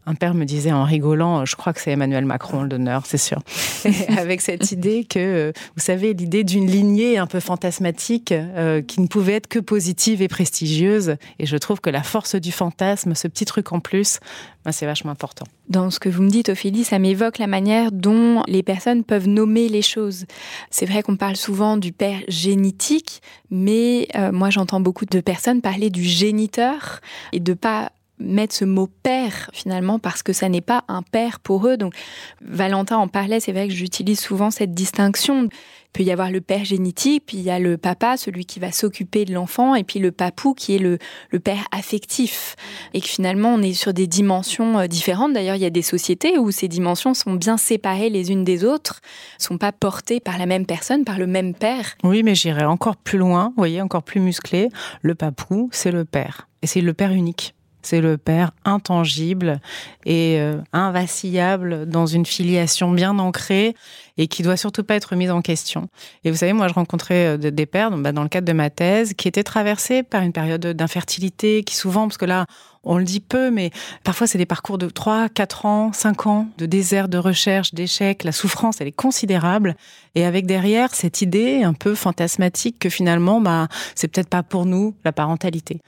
[0.10, 3.20] un père me disait en rigolant, je crois que c'est Emmanuel Macron le donneur, c'est
[3.20, 3.44] sûr.
[4.18, 9.08] avec cette idée que, vous savez, l'idée d'une lignée un peu fantasmatique euh, qui ne
[9.08, 11.16] pouvait être que positive et prestigieuse.
[11.38, 14.20] Et je trouve que la force du fantasme, ce petit truc en plus,
[14.66, 15.46] ben, c'est vachement important.
[15.68, 19.28] Dans ce que vous me dites, Ophélie, ça m'évoque la manière dont les personnes peuvent
[19.28, 20.26] nommer les choses.
[20.72, 25.62] C'est vrai qu'on parle souvent du père génétique, mais euh, moi j'entends beaucoup de personnes
[25.62, 27.00] parler du géniteur
[27.32, 31.40] et de pas mettre ce mot père finalement parce que ça n'est pas un père
[31.40, 31.78] pour eux.
[31.78, 31.94] Donc
[32.42, 35.44] Valentin en parlait, c'est vrai que j'utilise souvent cette distinction.
[35.44, 35.50] Il
[35.94, 38.72] peut y avoir le père génétique, puis il y a le papa, celui qui va
[38.72, 41.00] s'occuper de l'enfant, et puis le papou qui est le,
[41.32, 42.56] le, père affectif.
[42.94, 45.34] Et que finalement on est sur des dimensions euh, différentes.
[45.34, 48.66] D'ailleurs, il y a des sociétés où ces dimensions sont bien séparées les unes des
[48.66, 49.02] autres,
[49.40, 51.96] sont pas portées par la même personne, par le même père.
[52.04, 54.70] Oui, mais j'irai encore plus loin, vous voyez, encore plus musclé.
[55.02, 56.48] Le papou, c'est le père.
[56.62, 57.56] Et c'est le père unique.
[57.90, 59.60] C'est le père intangible
[60.06, 63.76] et euh, invacillable dans une filiation bien ancrée
[64.20, 65.88] et qui doit surtout pas être mise en question.
[66.24, 68.70] Et vous savez, moi, je rencontrais euh, des pères bah, dans le cadre de ma
[68.70, 72.46] thèse qui étaient traversés par une période d'infertilité qui souvent, parce que là,
[72.84, 73.72] on le dit peu, mais
[74.04, 78.24] parfois c'est des parcours de 3, 4 ans, 5 ans de désert, de recherche, d'échec.
[78.24, 79.76] La souffrance, elle est considérable.
[80.14, 84.68] Et avec derrière cette idée un peu fantasmatique que finalement, bah, c'est peut-être pas pour
[84.68, 85.82] nous la parentalité.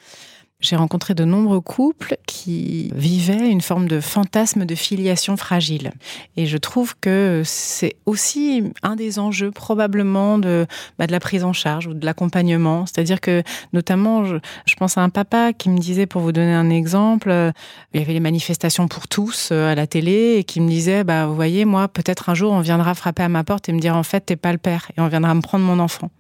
[0.61, 5.91] J'ai rencontré de nombreux couples qui vivaient une forme de fantasme de filiation fragile.
[6.37, 10.67] Et je trouve que c'est aussi un des enjeux probablement de,
[10.99, 12.85] bah, de la prise en charge ou de l'accompagnement.
[12.85, 13.41] C'est-à-dire que
[13.73, 14.37] notamment, je,
[14.77, 17.51] pense à un papa qui me disait, pour vous donner un exemple, euh,
[17.93, 21.03] il y avait les manifestations pour tous euh, à la télé et qui me disait,
[21.03, 23.79] bah, vous voyez, moi, peut-être un jour, on viendra frapper à ma porte et me
[23.79, 26.11] dire, en fait, t'es pas le père et on viendra me prendre mon enfant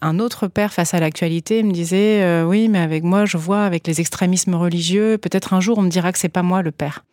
[0.00, 3.64] un autre père face à l'actualité me disait euh, oui mais avec moi je vois
[3.64, 6.70] avec les extrémismes religieux peut-être un jour on me dira que c'est pas moi le
[6.70, 7.04] père.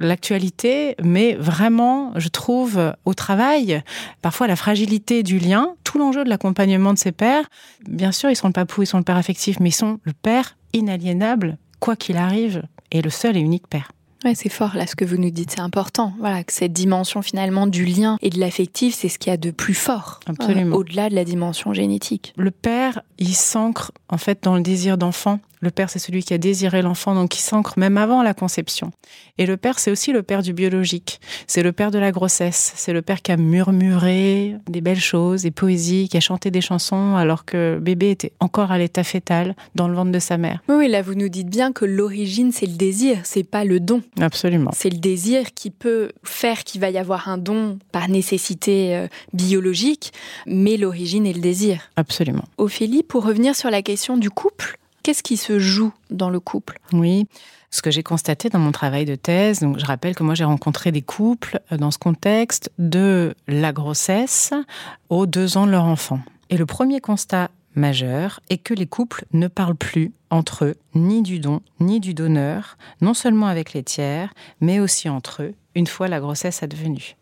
[0.00, 3.82] L'actualité mais vraiment je trouve au travail
[4.22, 7.48] parfois la fragilité du lien tout l'enjeu de l'accompagnement de ces pères.
[7.88, 10.12] Bien sûr ils sont le papou ils sont le père affectif mais ils sont le
[10.12, 13.92] père inaliénable quoi qu'il arrive et le seul et unique père
[14.24, 16.12] Ouais, c'est fort là ce que vous nous dites, c'est important.
[16.18, 19.36] Voilà, que cette dimension finalement du lien et de l'affectif, c'est ce qu'il y a
[19.36, 20.20] de plus fort.
[20.26, 20.74] Absolument.
[20.74, 22.34] Euh, Au-delà de la dimension génétique.
[22.36, 25.38] Le père, il s'ancre en fait dans le désir d'enfant.
[25.60, 28.92] Le père, c'est celui qui a désiré l'enfant, donc qui s'ancre même avant la conception.
[29.38, 31.20] Et le père, c'est aussi le père du biologique.
[31.46, 32.72] C'est le père de la grossesse.
[32.76, 36.60] C'est le père qui a murmuré des belles choses, des poésies, qui a chanté des
[36.60, 40.62] chansons alors que bébé était encore à l'état fœtal dans le ventre de sa mère.
[40.68, 44.02] Oui, là, vous nous dites bien que l'origine, c'est le désir, c'est pas le don.
[44.20, 44.70] Absolument.
[44.74, 49.08] C'est le désir qui peut faire qu'il va y avoir un don par nécessité euh,
[49.32, 50.12] biologique,
[50.46, 51.90] mais l'origine est le désir.
[51.96, 52.44] Absolument.
[52.58, 56.78] Ophélie, pour revenir sur la question du couple, qu'est-ce qui se joue dans le couple?
[56.92, 57.26] Oui.
[57.70, 60.44] Ce que j'ai constaté dans mon travail de thèse, donc je rappelle que moi j'ai
[60.44, 64.54] rencontré des couples euh, dans ce contexte de la grossesse
[65.10, 66.20] aux deux ans de leur enfant.
[66.48, 71.22] Et le premier constat majeur est que les couples ne parlent plus entre eux ni
[71.22, 75.86] du don ni du donneur, non seulement avec les tiers, mais aussi entre eux, une
[75.86, 77.16] fois la grossesse advenue.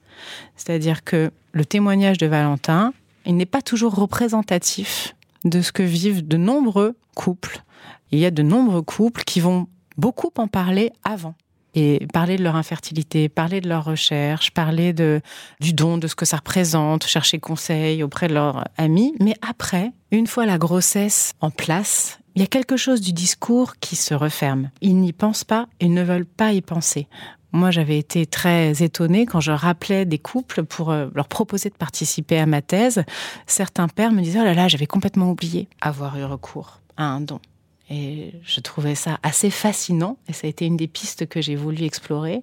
[0.57, 2.93] C'est-à-dire que le témoignage de Valentin,
[3.27, 5.16] il n'est pas toujours représentatif
[5.47, 7.63] de ce que vivent de nombreux couples.
[8.11, 11.35] Il y a de nombreux couples qui vont beaucoup en parler avant
[11.75, 16.25] et parler de leur infertilité, parler de leur recherche, parler du don, de ce que
[16.25, 19.15] ça représente, chercher conseil auprès de leurs amis.
[19.21, 23.77] Mais après, une fois la grossesse en place, il y a quelque chose du discours
[23.77, 24.71] qui se referme.
[24.81, 27.09] Ils n'y pensent pas et ne veulent pas y penser.
[27.57, 31.75] Moi, j'avais été très étonnée quand je rappelais des couples pour euh, leur proposer de
[31.75, 33.03] participer à ma thèse.
[33.47, 37.23] Certains pères me disaient, oh là là, j'avais complètement oublié avoir eu recours à un
[37.23, 37.41] don.
[37.89, 41.57] Et je trouvais ça assez fascinant et ça a été une des pistes que j'ai
[41.57, 42.43] voulu explorer.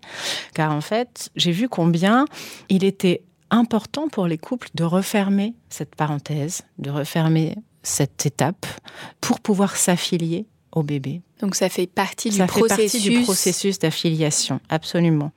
[0.56, 2.26] Car en fait, j'ai vu combien
[2.70, 8.66] il était important pour les couples de refermer cette parenthèse, de refermer cette étape
[9.22, 11.22] pour pouvoir s'affilier au bébé.
[11.40, 12.92] Donc ça fait partie du Ça fait processus.
[12.92, 15.32] partie du processus d'affiliation, absolument.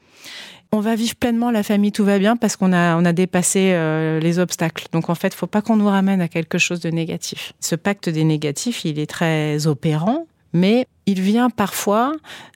[0.72, 3.70] On va vivre pleinement la famille, tout va bien parce qu'on a, on a dépassé
[3.72, 4.86] euh, les obstacles.
[4.92, 7.52] Donc en fait, il faut pas qu'on nous ramène à quelque chose de négatif.
[7.60, 12.12] Ce pacte des négatifs, il est très opérant, mais il vient parfois,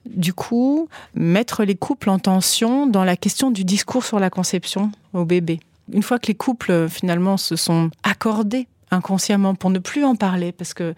[0.07, 4.91] du coup, mettre les couples en tension dans la question du discours sur la conception
[5.13, 5.61] au bébé.
[5.93, 10.51] Une fois que les couples finalement se sont accordés inconsciemment pour ne plus en parler,
[10.51, 10.95] parce que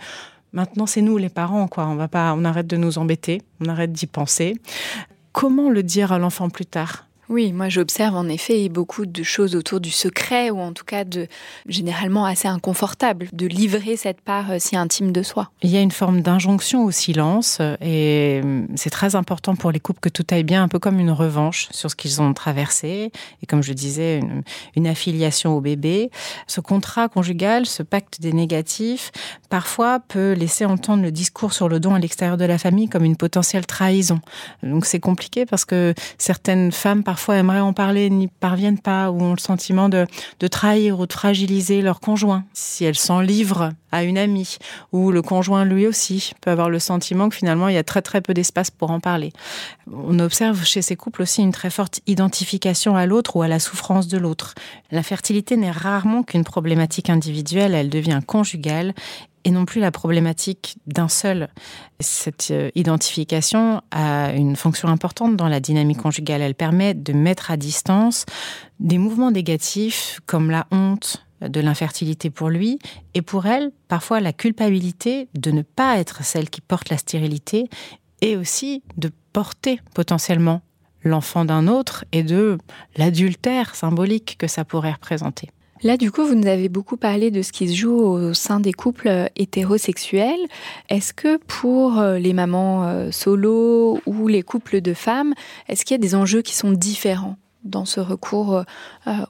[0.53, 1.87] maintenant c'est nous les parents, quoi.
[1.87, 4.57] On va pas, on arrête de nous embêter, on arrête d'y penser.
[5.33, 7.07] Comment le dire à l'enfant plus tard?
[7.33, 11.05] Oui, moi j'observe en effet beaucoup de choses autour du secret ou en tout cas
[11.05, 11.29] de
[11.67, 15.51] généralement assez inconfortable de livrer cette part euh, si intime de soi.
[15.63, 19.81] Il y a une forme d'injonction au silence et euh, c'est très important pour les
[19.81, 23.11] couples que tout aille bien, un peu comme une revanche sur ce qu'ils ont traversé
[23.43, 24.21] et comme je disais,
[24.77, 26.11] une affiliation au bébé.
[26.47, 29.11] Ce contrat conjugal, ce pacte des négatifs,
[29.49, 33.05] parfois peut laisser entendre le discours sur le don à l'extérieur de la famille comme
[33.05, 34.21] une potentielle trahison.
[34.63, 39.23] Donc c'est compliqué parce que certaines femmes parfois aimeraient en parler, n'y parviennent pas ou
[39.23, 40.07] ont le sentiment de,
[40.41, 42.45] de trahir ou de fragiliser leur conjoint.
[42.53, 44.57] Si elles s'en livrent à une amie
[44.91, 48.03] ou le conjoint lui aussi peut avoir le sentiment que finalement il y a très
[48.03, 49.33] très peu d'espace pour en parler.
[49.93, 53.61] On observe chez ces couples aussi une très forte identification à l'autre ou à la
[53.61, 54.55] souffrance de l'autre.
[54.91, 58.95] La fertilité n'est rarement qu'une problématique individuelle, elle devient conjugale
[59.45, 61.49] et non plus la problématique d'un seul.
[62.01, 66.43] Cette euh, identification a une fonction importante dans la dynamique conjugale.
[66.43, 68.25] Elle permet de mettre à distance
[68.81, 72.79] des mouvements négatifs comme la honte, de l'infertilité pour lui
[73.15, 77.69] et pour elle, parfois la culpabilité de ne pas être celle qui porte la stérilité
[78.21, 80.63] et aussi de porter potentiellement
[81.03, 82.59] l'enfant d'un autre et de
[82.97, 85.51] l'adultère symbolique que ça pourrait représenter.
[85.85, 88.61] Là, du coup, vous nous avez beaucoup parlé de ce qui se joue au sein
[88.61, 90.39] des couples euh, hétérosexuels.
[90.89, 95.35] Est-ce que pour euh, les mamans euh, solo ou les couples de femmes,
[95.69, 98.65] est-ce qu'il y a des enjeux qui sont différents dans ce recours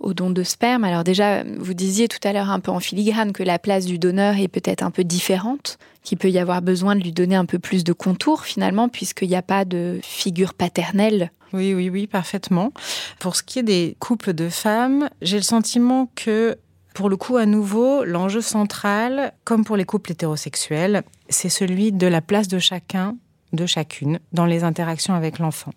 [0.01, 0.85] au don de sperme?
[0.85, 3.99] Alors déjà, vous disiez tout à l'heure un peu en filigrane que la place du
[3.99, 7.45] donneur est peut-être un peu différente, qu'il peut y avoir besoin de lui donner un
[7.45, 12.07] peu plus de contours finalement, puisqu'il n'y a pas de figure paternelle oui, oui, oui,
[12.07, 12.73] parfaitement.
[13.19, 16.57] Pour ce qui est des couples de femmes, j'ai le sentiment que,
[16.95, 22.07] pour le coup, à nouveau, l'enjeu central, comme pour les couples hétérosexuels, c'est celui de
[22.07, 23.17] la place de chacun,
[23.53, 25.73] de chacune, dans les interactions avec l'enfant.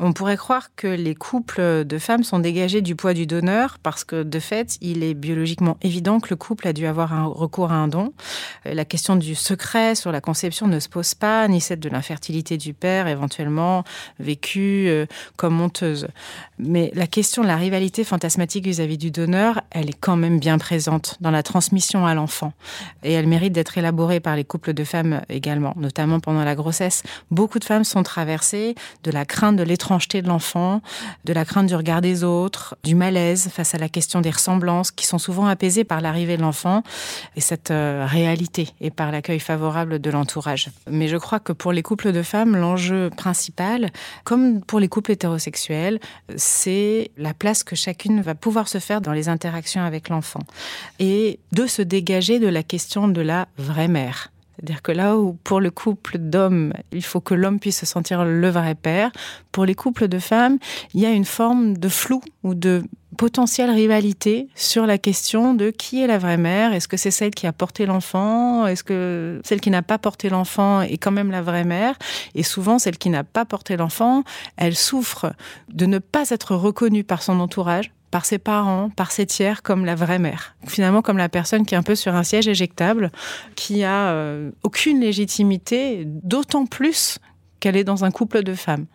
[0.00, 4.04] On pourrait croire que les couples de femmes sont dégagés du poids du donneur parce
[4.04, 7.72] que de fait, il est biologiquement évident que le couple a dû avoir un recours
[7.72, 8.12] à un don.
[8.66, 11.88] Euh, la question du secret sur la conception ne se pose pas, ni celle de
[11.88, 13.82] l'infertilité du père éventuellement
[14.20, 15.06] vécue euh,
[15.36, 16.06] comme honteuse.
[16.60, 20.38] Mais la question de la rivalité fantasmatique vis-à-vis -vis du donneur, elle est quand même
[20.38, 22.52] bien présente dans la transmission à l'enfant
[23.02, 27.02] et elle mérite d'être élaborée par les couples de femmes également, notamment pendant la grossesse.
[27.32, 30.82] Beaucoup de femmes sont traversées de la crainte de l'étranger de l'enfant,
[31.24, 34.90] de la crainte du regard des autres, du malaise face à la question des ressemblances
[34.90, 36.82] qui sont souvent apaisées par l'arrivée de l'enfant
[37.36, 40.70] et cette euh, réalité et par l'accueil favorable de l'entourage.
[40.90, 43.90] Mais je crois que pour les couples de femmes, l'enjeu principal,
[44.24, 46.00] comme pour les couples hétérosexuels,
[46.36, 50.40] c'est la place que chacune va pouvoir se faire dans les interactions avec l'enfant
[50.98, 54.30] et de se dégager de la question de la vraie mère.
[54.58, 58.24] C'est-à-dire que là où pour le couple d'hommes, il faut que l'homme puisse se sentir
[58.24, 59.12] le vrai père,
[59.52, 60.58] pour les couples de femmes,
[60.94, 62.82] il y a une forme de flou ou de
[63.16, 66.72] potentielle rivalité sur la question de qui est la vraie mère.
[66.72, 68.66] Est-ce que c'est celle qui a porté l'enfant?
[68.66, 71.96] Est-ce que celle qui n'a pas porté l'enfant est quand même la vraie mère?
[72.34, 74.24] Et souvent, celle qui n'a pas porté l'enfant,
[74.56, 75.32] elle souffre
[75.72, 79.84] de ne pas être reconnue par son entourage par ses parents, par ses tiers, comme
[79.84, 80.56] la vraie mère.
[80.66, 83.10] Finalement, comme la personne qui est un peu sur un siège éjectable,
[83.54, 87.18] qui a euh, aucune légitimité, d'autant plus
[87.60, 88.86] qu'elle est dans un couple de femmes.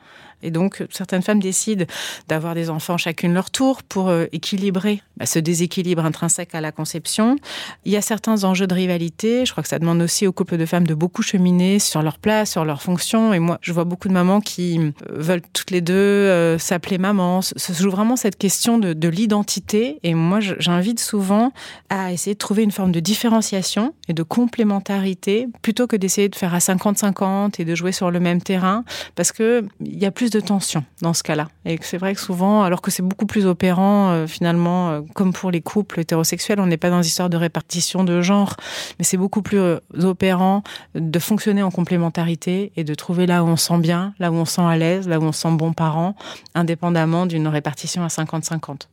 [0.43, 1.85] Et donc, certaines femmes décident
[2.27, 6.71] d'avoir des enfants chacune leur tour pour euh, équilibrer bah, ce déséquilibre intrinsèque à la
[6.71, 7.37] conception.
[7.85, 9.45] Il y a certains enjeux de rivalité.
[9.45, 12.17] Je crois que ça demande aussi aux couples de femmes de beaucoup cheminer sur leur
[12.17, 13.33] place, sur leur fonction.
[13.33, 16.97] Et moi, je vois beaucoup de mamans qui euh, veulent toutes les deux euh, s'appeler
[16.97, 17.41] maman.
[17.41, 19.99] Se joue vraiment cette question de, de l'identité.
[20.03, 21.53] Et moi, j'invite souvent
[21.89, 26.35] à essayer de trouver une forme de différenciation et de complémentarité plutôt que d'essayer de
[26.35, 28.83] faire à 50-50 et de jouer sur le même terrain.
[29.15, 31.47] Parce que il y a plus de tension dans ce cas-là.
[31.65, 35.33] Et c'est vrai que souvent, alors que c'est beaucoup plus opérant, euh, finalement, euh, comme
[35.33, 38.55] pour les couples hétérosexuels, on n'est pas dans une histoire de répartition de genre,
[38.99, 40.63] mais c'est beaucoup plus euh, opérant
[40.95, 44.45] de fonctionner en complémentarité et de trouver là où on sent bien, là où on
[44.45, 46.15] sent à l'aise, là où on sent bon parent,
[46.55, 48.87] indépendamment d'une répartition à 50-50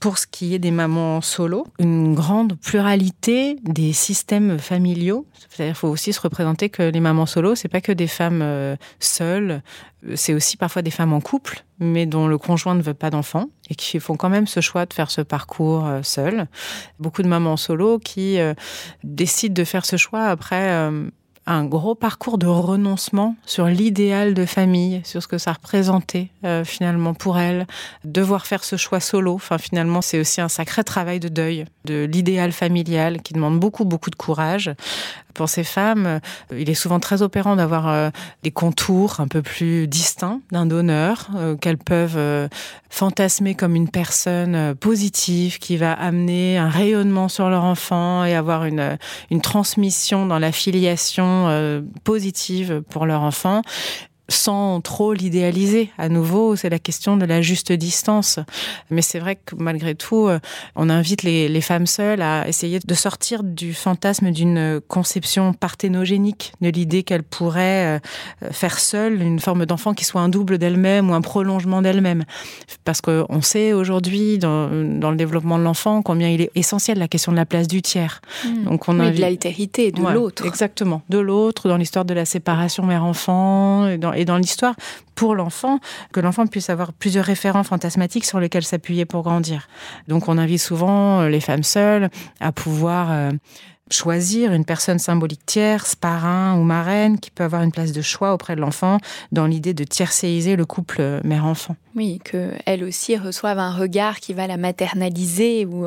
[0.00, 5.26] pour ce qui est des mamans solo, une grande pluralité des systèmes familiaux.
[5.48, 8.76] C'est-à-dire, faut aussi se représenter que les mamans solo, c'est pas que des femmes euh,
[9.00, 9.62] seules,
[10.14, 13.48] c'est aussi parfois des femmes en couple, mais dont le conjoint ne veut pas d'enfants
[13.68, 16.46] et qui font quand même ce choix de faire ce parcours euh, seul.
[17.00, 18.54] Beaucoup de mamans solo qui euh,
[19.02, 20.90] décident de faire ce choix après
[21.48, 26.62] un gros parcours de renoncement sur l'idéal de famille, sur ce que ça représentait euh,
[26.64, 27.66] finalement pour elle,
[28.04, 29.34] devoir faire ce choix solo.
[29.34, 33.86] Enfin, finalement, c'est aussi un sacré travail de deuil de l'idéal familial qui demande beaucoup,
[33.86, 34.70] beaucoup de courage.
[35.38, 36.18] Pour ces femmes, euh,
[36.50, 38.10] il est souvent très opérant d'avoir euh,
[38.42, 41.28] des contours un peu plus distincts d'un donneur,
[41.60, 42.48] qu'elles peuvent
[42.90, 48.64] fantasmer comme une personne positive qui va amener un rayonnement sur leur enfant et avoir
[48.64, 48.98] une,
[49.30, 53.62] une transmission dans la filiation euh, positive pour leur enfant
[54.28, 55.90] sans trop l'idéaliser.
[55.96, 58.38] À nouveau, c'est la question de la juste distance.
[58.90, 60.38] Mais c'est vrai que malgré tout, euh,
[60.76, 66.52] on invite les, les, femmes seules à essayer de sortir du fantasme d'une conception parthénogénique,
[66.60, 67.98] de l'idée qu'elles pourraient
[68.42, 72.24] euh, faire seule une forme d'enfant qui soit un double d'elle-même ou un prolongement d'elle-même.
[72.84, 77.08] Parce qu'on sait aujourd'hui, dans, dans, le développement de l'enfant, combien il est essentiel la
[77.08, 78.20] question de la place du tiers.
[78.44, 78.64] Mmh.
[78.64, 80.46] Donc on oui, de l'altérité, de l'autre.
[80.46, 84.74] Exactement, de l'autre, dans l'histoire de la séparation mère-enfant, et dans, et dans l'histoire
[85.14, 85.78] pour l'enfant,
[86.12, 89.68] que l'enfant puisse avoir plusieurs référents fantasmatiques sur lesquels s'appuyer pour grandir.
[90.08, 93.30] Donc on invite souvent euh, les femmes seules à pouvoir euh,
[93.90, 98.34] choisir une personne symbolique tierce, parrain ou marraine, qui peut avoir une place de choix
[98.34, 98.98] auprès de l'enfant,
[99.32, 101.76] dans l'idée de tiercéiser le couple euh, mère-enfant.
[101.94, 105.86] Oui, qu'elle aussi reçoive un regard qui va la maternaliser ou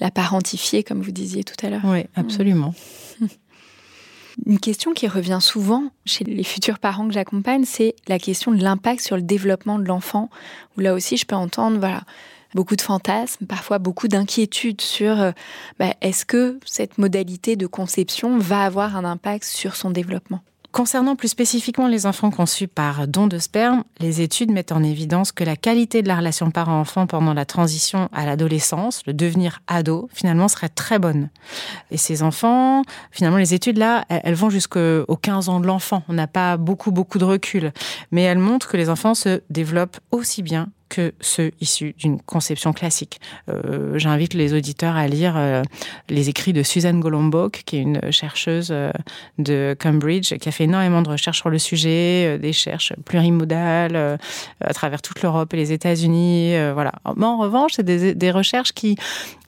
[0.00, 1.82] la parentifier, comme vous disiez tout à l'heure.
[1.84, 2.74] Oui, absolument.
[4.44, 8.62] Une question qui revient souvent chez les futurs parents que j'accompagne, c'est la question de
[8.62, 10.28] l'impact sur le développement de l'enfant,
[10.76, 12.02] où là aussi je peux entendre, voilà,
[12.54, 15.32] beaucoup de fantasmes, parfois beaucoup d'inquiétudes sur euh,
[15.78, 20.42] bah, est-ce que cette modalité de conception va avoir un impact sur son développement?
[20.76, 25.32] Concernant plus spécifiquement les enfants conçus par don de sperme, les études mettent en évidence
[25.32, 30.10] que la qualité de la relation parent-enfant pendant la transition à l'adolescence, le devenir ado,
[30.12, 31.30] finalement serait très bonne.
[31.90, 36.02] Et ces enfants, finalement, les études là, elles vont jusqu'aux 15 ans de l'enfant.
[36.08, 37.72] On n'a pas beaucoup, beaucoup de recul.
[38.10, 42.72] Mais elles montrent que les enfants se développent aussi bien que ceux issus d'une conception
[42.72, 43.20] classique.
[43.48, 45.62] Euh, J'invite les auditeurs à lire euh,
[46.08, 48.90] les écrits de Suzanne Golombok, qui est une chercheuse euh,
[49.38, 54.18] de Cambridge, qui a fait énormément de recherches sur le sujet, des recherches plurimodales
[54.60, 56.54] à travers toute l'Europe et les États-Unis.
[56.72, 56.92] voilà.
[57.16, 58.96] Mais en revanche, c'est des recherches qui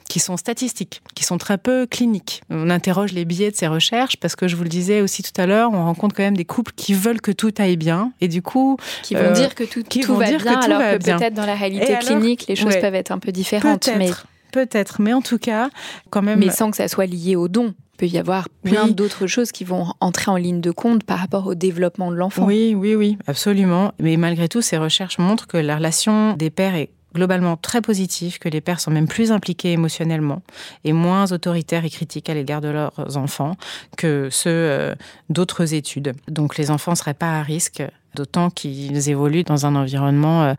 [0.09, 2.41] qui sont statistiques, qui sont très peu cliniques.
[2.49, 5.39] On interroge les biais de ces recherches parce que je vous le disais aussi tout
[5.39, 8.27] à l'heure, on rencontre quand même des couples qui veulent que tout aille bien et
[8.27, 10.97] du coup qui vont euh, dire que tout, tout va bien, que tout alors que
[10.97, 13.85] peut-être dans la réalité clinique les choses ouais, peuvent être un peu différentes.
[13.85, 14.09] Peut-être, mais...
[14.51, 15.69] peut-être, mais en tout cas,
[16.09, 16.39] quand même.
[16.39, 18.93] Mais sans que ça soit lié au don peut y avoir plein oui.
[18.93, 22.45] d'autres choses qui vont entrer en ligne de compte par rapport au développement de l'enfant.
[22.45, 23.91] Oui, oui, oui, absolument.
[23.99, 28.39] Mais malgré tout, ces recherches montrent que la relation des pères est globalement très positif,
[28.39, 30.41] que les pères sont même plus impliqués émotionnellement
[30.83, 33.55] et moins autoritaires et critiques à l'égard de leurs enfants
[33.97, 34.95] que ceux euh,
[35.29, 36.13] d'autres études.
[36.27, 37.83] Donc les enfants ne seraient pas à risque
[38.15, 40.53] d'autant qu'ils évoluent dans un environnement euh,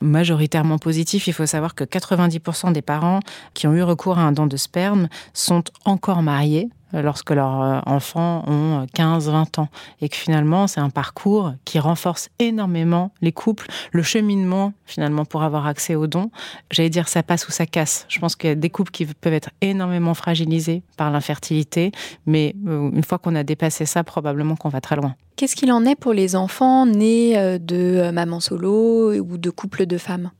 [0.00, 1.26] majoritairement positif.
[1.26, 3.20] Il faut savoir que 90% des parents
[3.54, 7.80] qui ont eu recours à un don de sperme sont encore mariés lorsque leurs euh,
[7.86, 9.68] enfants ont 15-20 ans
[10.00, 15.42] et que finalement c'est un parcours qui renforce énormément les couples, le cheminement finalement pour
[15.42, 16.30] avoir accès aux dons.
[16.70, 18.06] J'allais dire ça passe ou ça casse.
[18.08, 21.92] Je pense qu'il y a des couples qui peuvent être énormément fragilisés par l'infertilité,
[22.26, 25.14] mais euh, une fois qu'on a dépassé ça, probablement qu'on va très loin.
[25.36, 29.86] Qu'est-ce qu'il en est pour les enfants nés euh, de maman solo ou de couples
[29.86, 30.30] de femmes?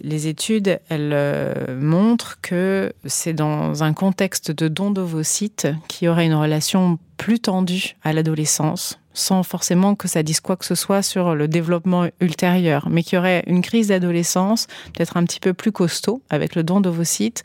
[0.00, 6.08] Les études, elles euh, montrent que c'est dans un contexte de don d'ovocytes qu'il y
[6.08, 10.74] aurait une relation plus tendue à l'adolescence, sans forcément que ça dise quoi que ce
[10.74, 15.40] soit sur le développement ultérieur, mais qu'il y aurait une crise d'adolescence peut-être un petit
[15.40, 17.42] peu plus costaud avec le don d'ovocytes,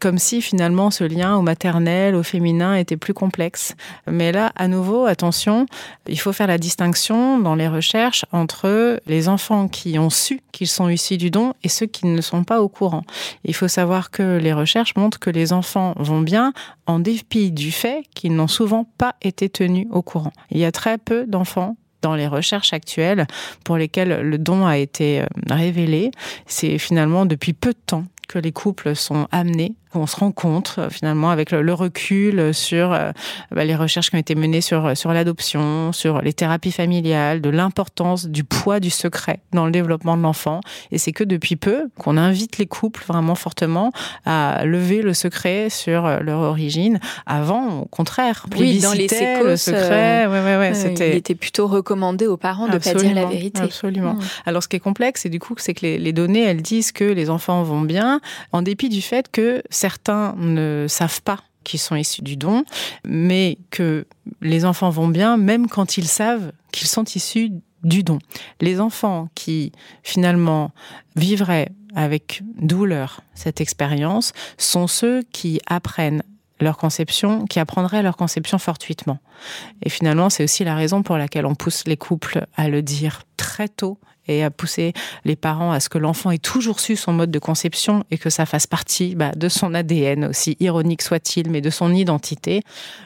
[0.00, 3.74] comme si finalement ce lien au maternel, au féminin était plus complexe.
[4.10, 5.66] Mais là, à nouveau, attention,
[6.08, 10.68] il faut faire la distinction dans les recherches entre les enfants qui ont su qu'ils
[10.68, 13.04] sont issus du don et ceux qui ne sont pas au courant.
[13.44, 16.52] Il faut savoir que les recherches montrent que les enfants vont bien
[16.86, 20.32] en dépit du fait qu'ils n'ont souvent pas été tenus au courant.
[20.50, 23.26] Il y a très peu d'enfants dans les recherches actuelles
[23.64, 26.10] pour lesquelles le don a été euh, révélé,
[26.46, 30.90] c'est finalement depuis peu de temps que les couples sont amenés on se rencontre euh,
[30.90, 33.12] finalement avec le, recul sur euh,
[33.50, 37.50] bah, les recherches qui ont été menées sur, sur l'adoption, sur les thérapies familiales, de
[37.50, 40.60] l'importance du poids du secret dans le développement de l'enfant.
[40.90, 43.92] Et c'est que depuis peu qu'on invite les couples vraiment fortement
[44.24, 47.00] à lever le secret sur euh, leur origine.
[47.26, 49.06] Avant, au contraire, oui, dans les
[49.42, 51.10] le secret, ouais, ouais, ouais, c'était...
[51.10, 53.62] il était plutôt recommandé aux parents de ne pas dire la vérité.
[53.62, 54.14] Absolument.
[54.14, 54.20] Mmh.
[54.46, 56.92] Alors ce qui est complexe, c'est du coup c'est que les, les données, elles disent
[56.92, 58.20] que les enfants vont bien,
[58.52, 59.85] en dépit du fait que certains
[60.36, 62.64] ne savent pas qu'ils sont issus du don,
[63.04, 64.06] mais que
[64.40, 67.50] les enfants vont bien même quand ils savent qu'ils sont issus
[67.82, 68.18] du don.
[68.60, 69.72] Les enfants qui
[70.02, 70.70] finalement
[71.16, 76.22] vivraient avec douleur cette expérience sont ceux qui apprennent
[76.60, 79.18] leur conception, qui apprendraient leur conception fortuitement.
[79.82, 83.22] Et finalement, c'est aussi la raison pour laquelle on pousse les couples à le dire
[83.36, 84.92] très tôt et à pousser
[85.24, 88.30] les parents à ce que l'enfant ait toujours su son mode de conception et que
[88.30, 92.62] ça fasse partie bah, de son ADN, aussi ironique soit-il, mais de son identité.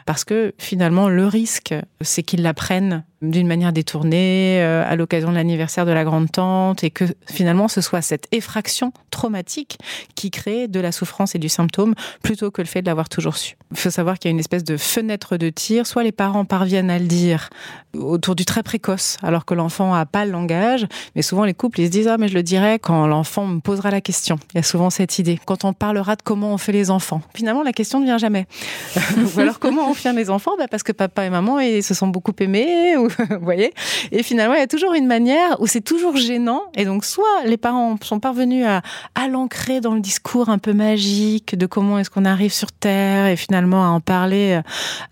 [0.06, 5.34] Parce que finalement, le risque, c'est qu'il l'apprenne d'une manière détournée euh, à l'occasion de
[5.34, 9.78] l'anniversaire de la grande-tante et que finalement ce soit cette effraction traumatique
[10.14, 13.36] qui crée de la souffrance et du symptôme plutôt que le fait de l'avoir toujours
[13.36, 13.56] su.
[13.72, 16.44] Il faut savoir qu'il y a une espèce de fenêtre de tir, soit les parents
[16.46, 17.50] parviennent à le dire
[17.94, 21.80] autour du très précoce alors que l'enfant a pas le langage, mais souvent les couples
[21.80, 24.38] ils se disent ah mais je le dirai quand l'enfant me posera la question.
[24.54, 27.20] Il y a souvent cette idée quand on parlera de comment on fait les enfants.
[27.34, 28.46] Finalement la question ne vient jamais.
[29.36, 30.52] ou alors comment on fait les enfants?
[30.58, 32.96] Bah, parce que papa et maman ils se sont beaucoup aimés
[33.30, 33.72] vous voyez?
[34.12, 36.62] Et finalement, il y a toujours une manière où c'est toujours gênant.
[36.76, 38.82] Et donc, soit les parents sont parvenus à,
[39.14, 43.26] à l'ancrer dans le discours un peu magique de comment est-ce qu'on arrive sur Terre
[43.26, 44.62] et finalement à en parler euh,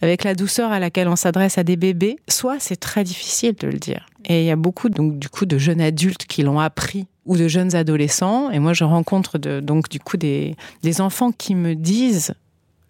[0.02, 3.68] avec la douceur à laquelle on s'adresse à des bébés, soit c'est très difficile de
[3.68, 4.06] le dire.
[4.24, 7.36] Et il y a beaucoup, donc, du coup, de jeunes adultes qui l'ont appris ou
[7.36, 8.50] de jeunes adolescents.
[8.50, 12.34] Et moi, je rencontre donc, du coup, des, des enfants qui me disent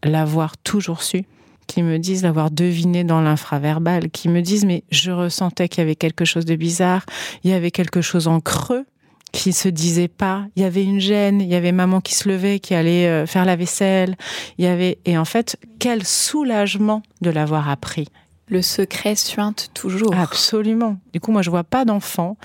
[0.03, 1.25] l'avoir toujours su
[1.69, 5.85] qui me disent l'avoir deviné dans l'infraverbal, qui me disent mais je ressentais qu'il y
[5.85, 7.07] avait quelque chose de bizarre,
[7.45, 8.85] il y avait quelque chose en creux
[9.31, 12.29] qui se disait pas, il y avait une gêne, il y avait maman qui se
[12.29, 14.17] levait, qui allait euh, faire la vaisselle,
[14.57, 18.09] il y avait et en fait quel soulagement de l'avoir appris.
[18.51, 20.15] Le secret suinte toujours.
[20.15, 20.99] Absolument.
[21.13, 22.39] Du coup, moi, je vois pas d'enfants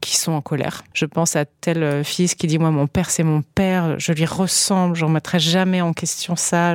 [0.00, 0.84] qui sont en colère.
[0.92, 4.12] Je pense à tel euh, fils qui dit moi mon père c'est mon père, je
[4.12, 6.74] lui ressemble, je remettrai jamais en question ça.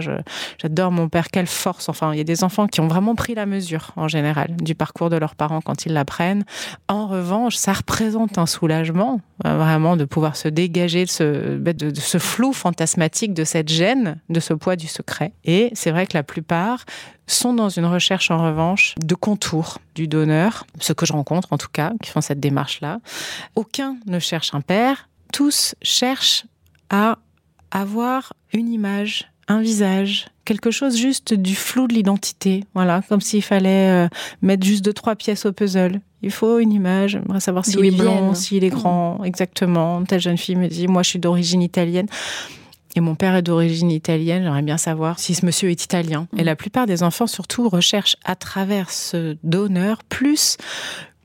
[0.60, 1.90] J'adore mon père, quelle force.
[1.90, 4.76] Enfin, il y a des enfants qui ont vraiment pris la mesure en général du
[4.76, 6.46] parcours de leurs parents quand ils l'apprennent.
[6.88, 11.74] En revanche, ça représente un soulagement euh, vraiment de pouvoir se dégager de ce, bah,
[11.74, 15.34] de, ce flou fantasmatique, de cette gêne, de ce poids du secret.
[15.44, 16.86] Et c'est vrai que la plupart
[17.28, 21.58] sont dans une recherche en revanche de contours du donneur, ce que je rencontre en
[21.58, 23.00] tout cas, qui font cette démarche-là.
[23.56, 26.46] Aucun ne cherche un père, tous cherchent
[26.90, 27.18] à
[27.72, 32.64] avoir une image, un visage, quelque chose juste du flou de l'identité.
[32.74, 34.08] Voilà, comme s'il fallait euh,
[34.42, 36.00] mettre juste deux, trois pièces au puzzle.
[36.22, 40.04] Il faut une image, j'aimerais savoir s'il est blanc, s'il est grand, exactement.
[40.06, 42.08] Telle jeune fille me dit, moi je suis d'origine italienne.
[42.96, 46.28] Et mon père est d'origine italienne, j'aimerais bien savoir si ce monsieur est italien.
[46.38, 50.56] Et la plupart des enfants, surtout, recherchent à travers ce donneur plus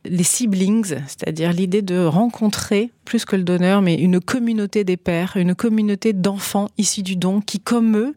[0.05, 5.37] les siblings, c'est-à-dire l'idée de rencontrer, plus que le donneur, mais une communauté des pères,
[5.37, 8.15] une communauté d'enfants issus du don qui, comme eux,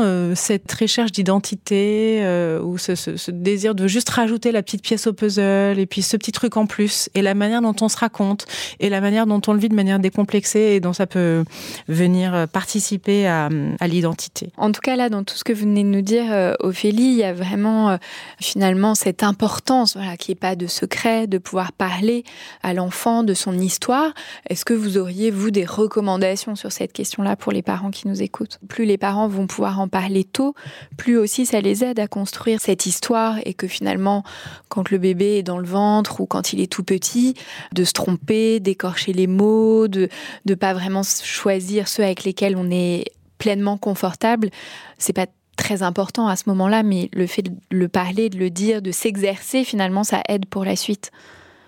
[0.00, 5.12] euh, cette recherche d'identité euh, ou ce, désir de juste rajouter la petite pièce au
[5.12, 8.46] puzzle et puis ce petit truc en plus et la manière dont on se raconte
[8.80, 11.44] et la manière dont on le vit de manière décomplexée et dont ça peut
[11.88, 13.48] venir participer à,
[13.86, 14.52] l'identité.
[14.56, 17.02] En tout cas là dans tout ce que vous venez de nous dire euh, Ophélie,
[17.02, 17.96] il y a vraiment euh,
[18.40, 22.24] finalement cette importance voilà qui est pas de secret de pouvoir parler
[22.62, 24.12] à l'enfant de son histoire.
[24.48, 28.22] Est-ce que vous auriez vous des recommandations sur cette question-là pour les parents qui nous
[28.22, 28.58] écoutent?
[28.68, 30.54] Plus les parents vont pouvoir en parler tôt,
[30.96, 34.24] plus aussi ça les aide à construire cette histoire et que finalement,
[34.68, 37.34] quand le bébé est dans le ventre ou quand il est tout petit,
[37.72, 40.08] de se tromper, d'écorcher les mots, de
[40.46, 43.04] ne pas vraiment choisir ceux avec lesquels on est
[43.38, 44.50] pleinement confortable,
[44.98, 45.26] c'est pas
[45.56, 48.92] très important à ce moment-là, mais le fait de le parler, de le dire, de
[48.92, 51.10] s'exercer, finalement, ça aide pour la suite.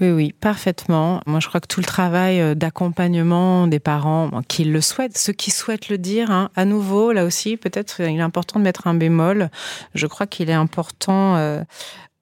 [0.03, 1.21] Oui, oui, parfaitement.
[1.27, 5.33] Moi, je crois que tout le travail euh, d'accompagnement des parents qui le souhaitent, ceux
[5.33, 8.89] qui souhaitent le dire, hein, à nouveau, là aussi, peut-être il est important de mettre
[8.89, 9.49] un bémol.
[9.95, 11.63] Je crois qu'il est important euh,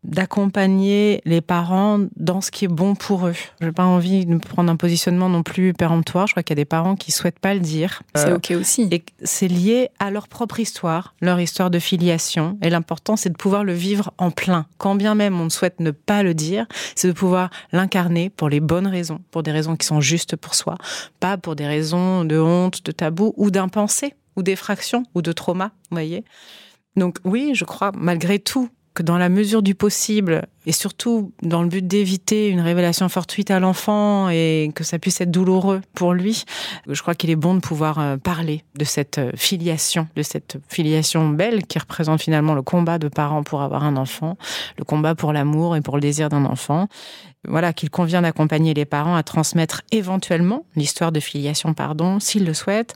[0.03, 3.35] d'accompagner les parents dans ce qui est bon pour eux.
[3.61, 6.27] Je n'ai pas envie de prendre un positionnement non plus péremptoire.
[6.27, 8.03] Je crois qu'il y a des parents qui souhaitent pas le dire.
[8.15, 8.89] C'est OK aussi.
[8.91, 12.59] Et c'est lié à leur propre histoire, leur histoire de filiation.
[12.63, 14.67] Et l'important, c'est de pouvoir le vivre en plein.
[14.79, 18.61] Quand bien même on souhaite ne pas le dire, c'est de pouvoir l'incarner pour les
[18.61, 20.77] bonnes raisons, pour des raisons qui sont justes pour soi,
[21.21, 25.73] pas pour des raisons de honte, de tabou ou d'impensé ou d'effraction ou de trauma,
[25.91, 26.25] vous voyez.
[26.97, 31.63] Donc oui, je crois, malgré tout, que dans la mesure du possible, et surtout dans
[31.63, 36.13] le but d'éviter une révélation fortuite à l'enfant et que ça puisse être douloureux pour
[36.13, 36.45] lui,
[36.89, 40.59] je crois qu'il est bon de pouvoir euh, parler de cette euh, filiation, de cette
[40.69, 44.37] filiation belle qui représente finalement le combat de parents pour avoir un enfant,
[44.77, 46.89] le combat pour l'amour et pour le désir d'un enfant.
[47.49, 52.53] Voilà, qu'il convient d'accompagner les parents à transmettre éventuellement l'histoire de filiation, pardon, s'ils le
[52.53, 52.95] souhaitent,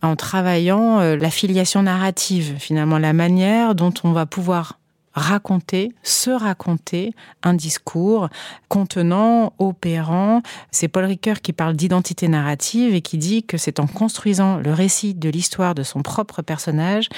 [0.00, 4.78] en travaillant euh, la filiation narrative, finalement la manière dont on va pouvoir
[5.14, 8.28] raconter, se raconter un discours
[8.68, 10.42] contenant, opérant.
[10.70, 14.72] C'est Paul Ricoeur qui parle d'identité narrative et qui dit que c'est en construisant le
[14.72, 17.08] récit de l'histoire de son propre personnage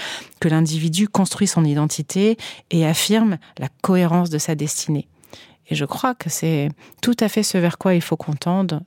[0.41, 2.37] que l'individu construit son identité
[2.71, 5.09] et affirme la cohérence de sa destinée.
[5.69, 6.69] Et je crois que c'est
[7.01, 8.35] tout à fait ce vers quoi il faut qu'on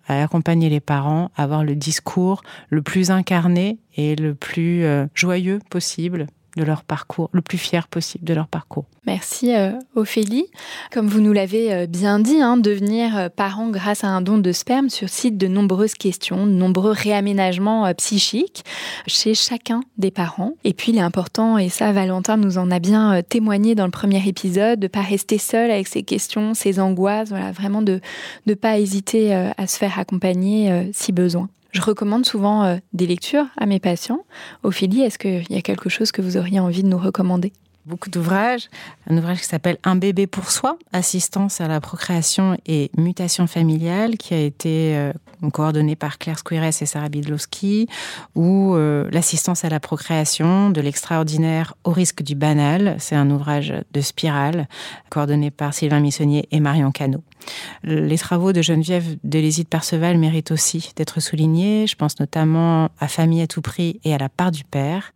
[0.07, 5.07] à accompagner les parents, à avoir le discours le plus incarné et le plus euh,
[5.15, 6.27] joyeux possible
[6.57, 8.85] de leur parcours, le plus fier possible de leur parcours.
[9.05, 10.47] Merci euh, Ophélie.
[10.91, 14.37] Comme vous nous l'avez euh, bien dit, hein, devenir euh, parent grâce à un don
[14.37, 18.65] de sperme suscite de nombreuses questions, de nombreux réaménagements psychiques
[19.05, 20.53] chez chacun des parents.
[20.65, 23.91] Et puis il est important, et ça Valentin nous en a bien témoigné dans le
[23.91, 28.01] premier épisode, de pas rester seul avec ces questions, ces angoisses, voilà, vraiment de
[28.47, 31.49] ne pas hésiter à se faire accompagner si besoin.
[31.77, 34.25] Je recommande souvent euh, des lectures à mes patients.
[34.63, 37.53] Ophélie, est-ce qu'il y a quelque chose que vous auriez envie de nous recommander?
[37.85, 38.67] Beaucoup d'ouvrages.
[39.07, 44.17] Un ouvrage qui s'appelle Un bébé pour soi, assistance à la procréation et mutation familiale,
[44.17, 45.13] qui a été euh,
[45.53, 47.87] coordonné par Claire Squires et Sarah Bidlowski,
[48.35, 52.95] ou euh, L'assistance à la procréation, de l'extraordinaire au risque du banal.
[52.99, 54.67] C'est un ouvrage de spirale,
[55.09, 57.23] coordonné par Sylvain Missonnier et Marion Cano.
[57.83, 61.87] Les travaux de Geneviève Deléside Perceval méritent aussi d'être soulignés.
[61.87, 65.11] Je pense notamment à Famille à tout prix et à La part du père.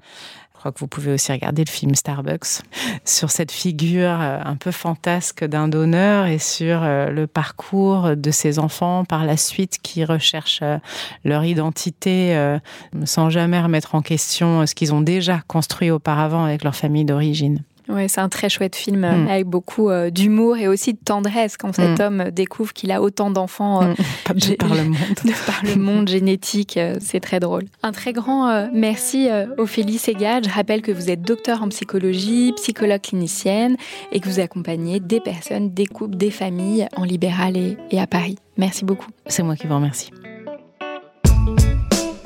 [0.61, 2.61] Crois que vous pouvez aussi regarder le film Starbucks
[3.03, 8.29] sur cette figure euh, un peu fantasque d'un donneur et sur euh, le parcours de
[8.29, 10.77] ces enfants par la suite qui recherchent euh,
[11.25, 12.37] leur identité
[13.05, 17.63] sans jamais remettre en question ce qu'ils ont déjà construit auparavant avec leur famille d'origine.
[17.89, 19.27] Ouais, c'est un très chouette film mm.
[19.27, 22.01] avec beaucoup euh, d'humour et aussi de tendresse quand cet mm.
[22.01, 23.93] homme découvre qu'il a autant d'enfants euh,
[24.29, 24.33] mm.
[24.49, 26.77] de par le monde, de par le monde génétique.
[26.77, 27.65] Euh, c'est très drôle.
[27.83, 29.27] Un très grand merci
[29.57, 30.47] Ophélie Ségad.
[30.47, 33.77] Je rappelle que vous êtes docteur en psychologie, psychologue clinicienne
[34.11, 38.07] et que vous accompagnez des personnes, des couples, des familles en libéral et, et à
[38.07, 38.37] Paris.
[38.57, 39.09] Merci beaucoup.
[39.27, 40.11] C'est moi qui vous remercie.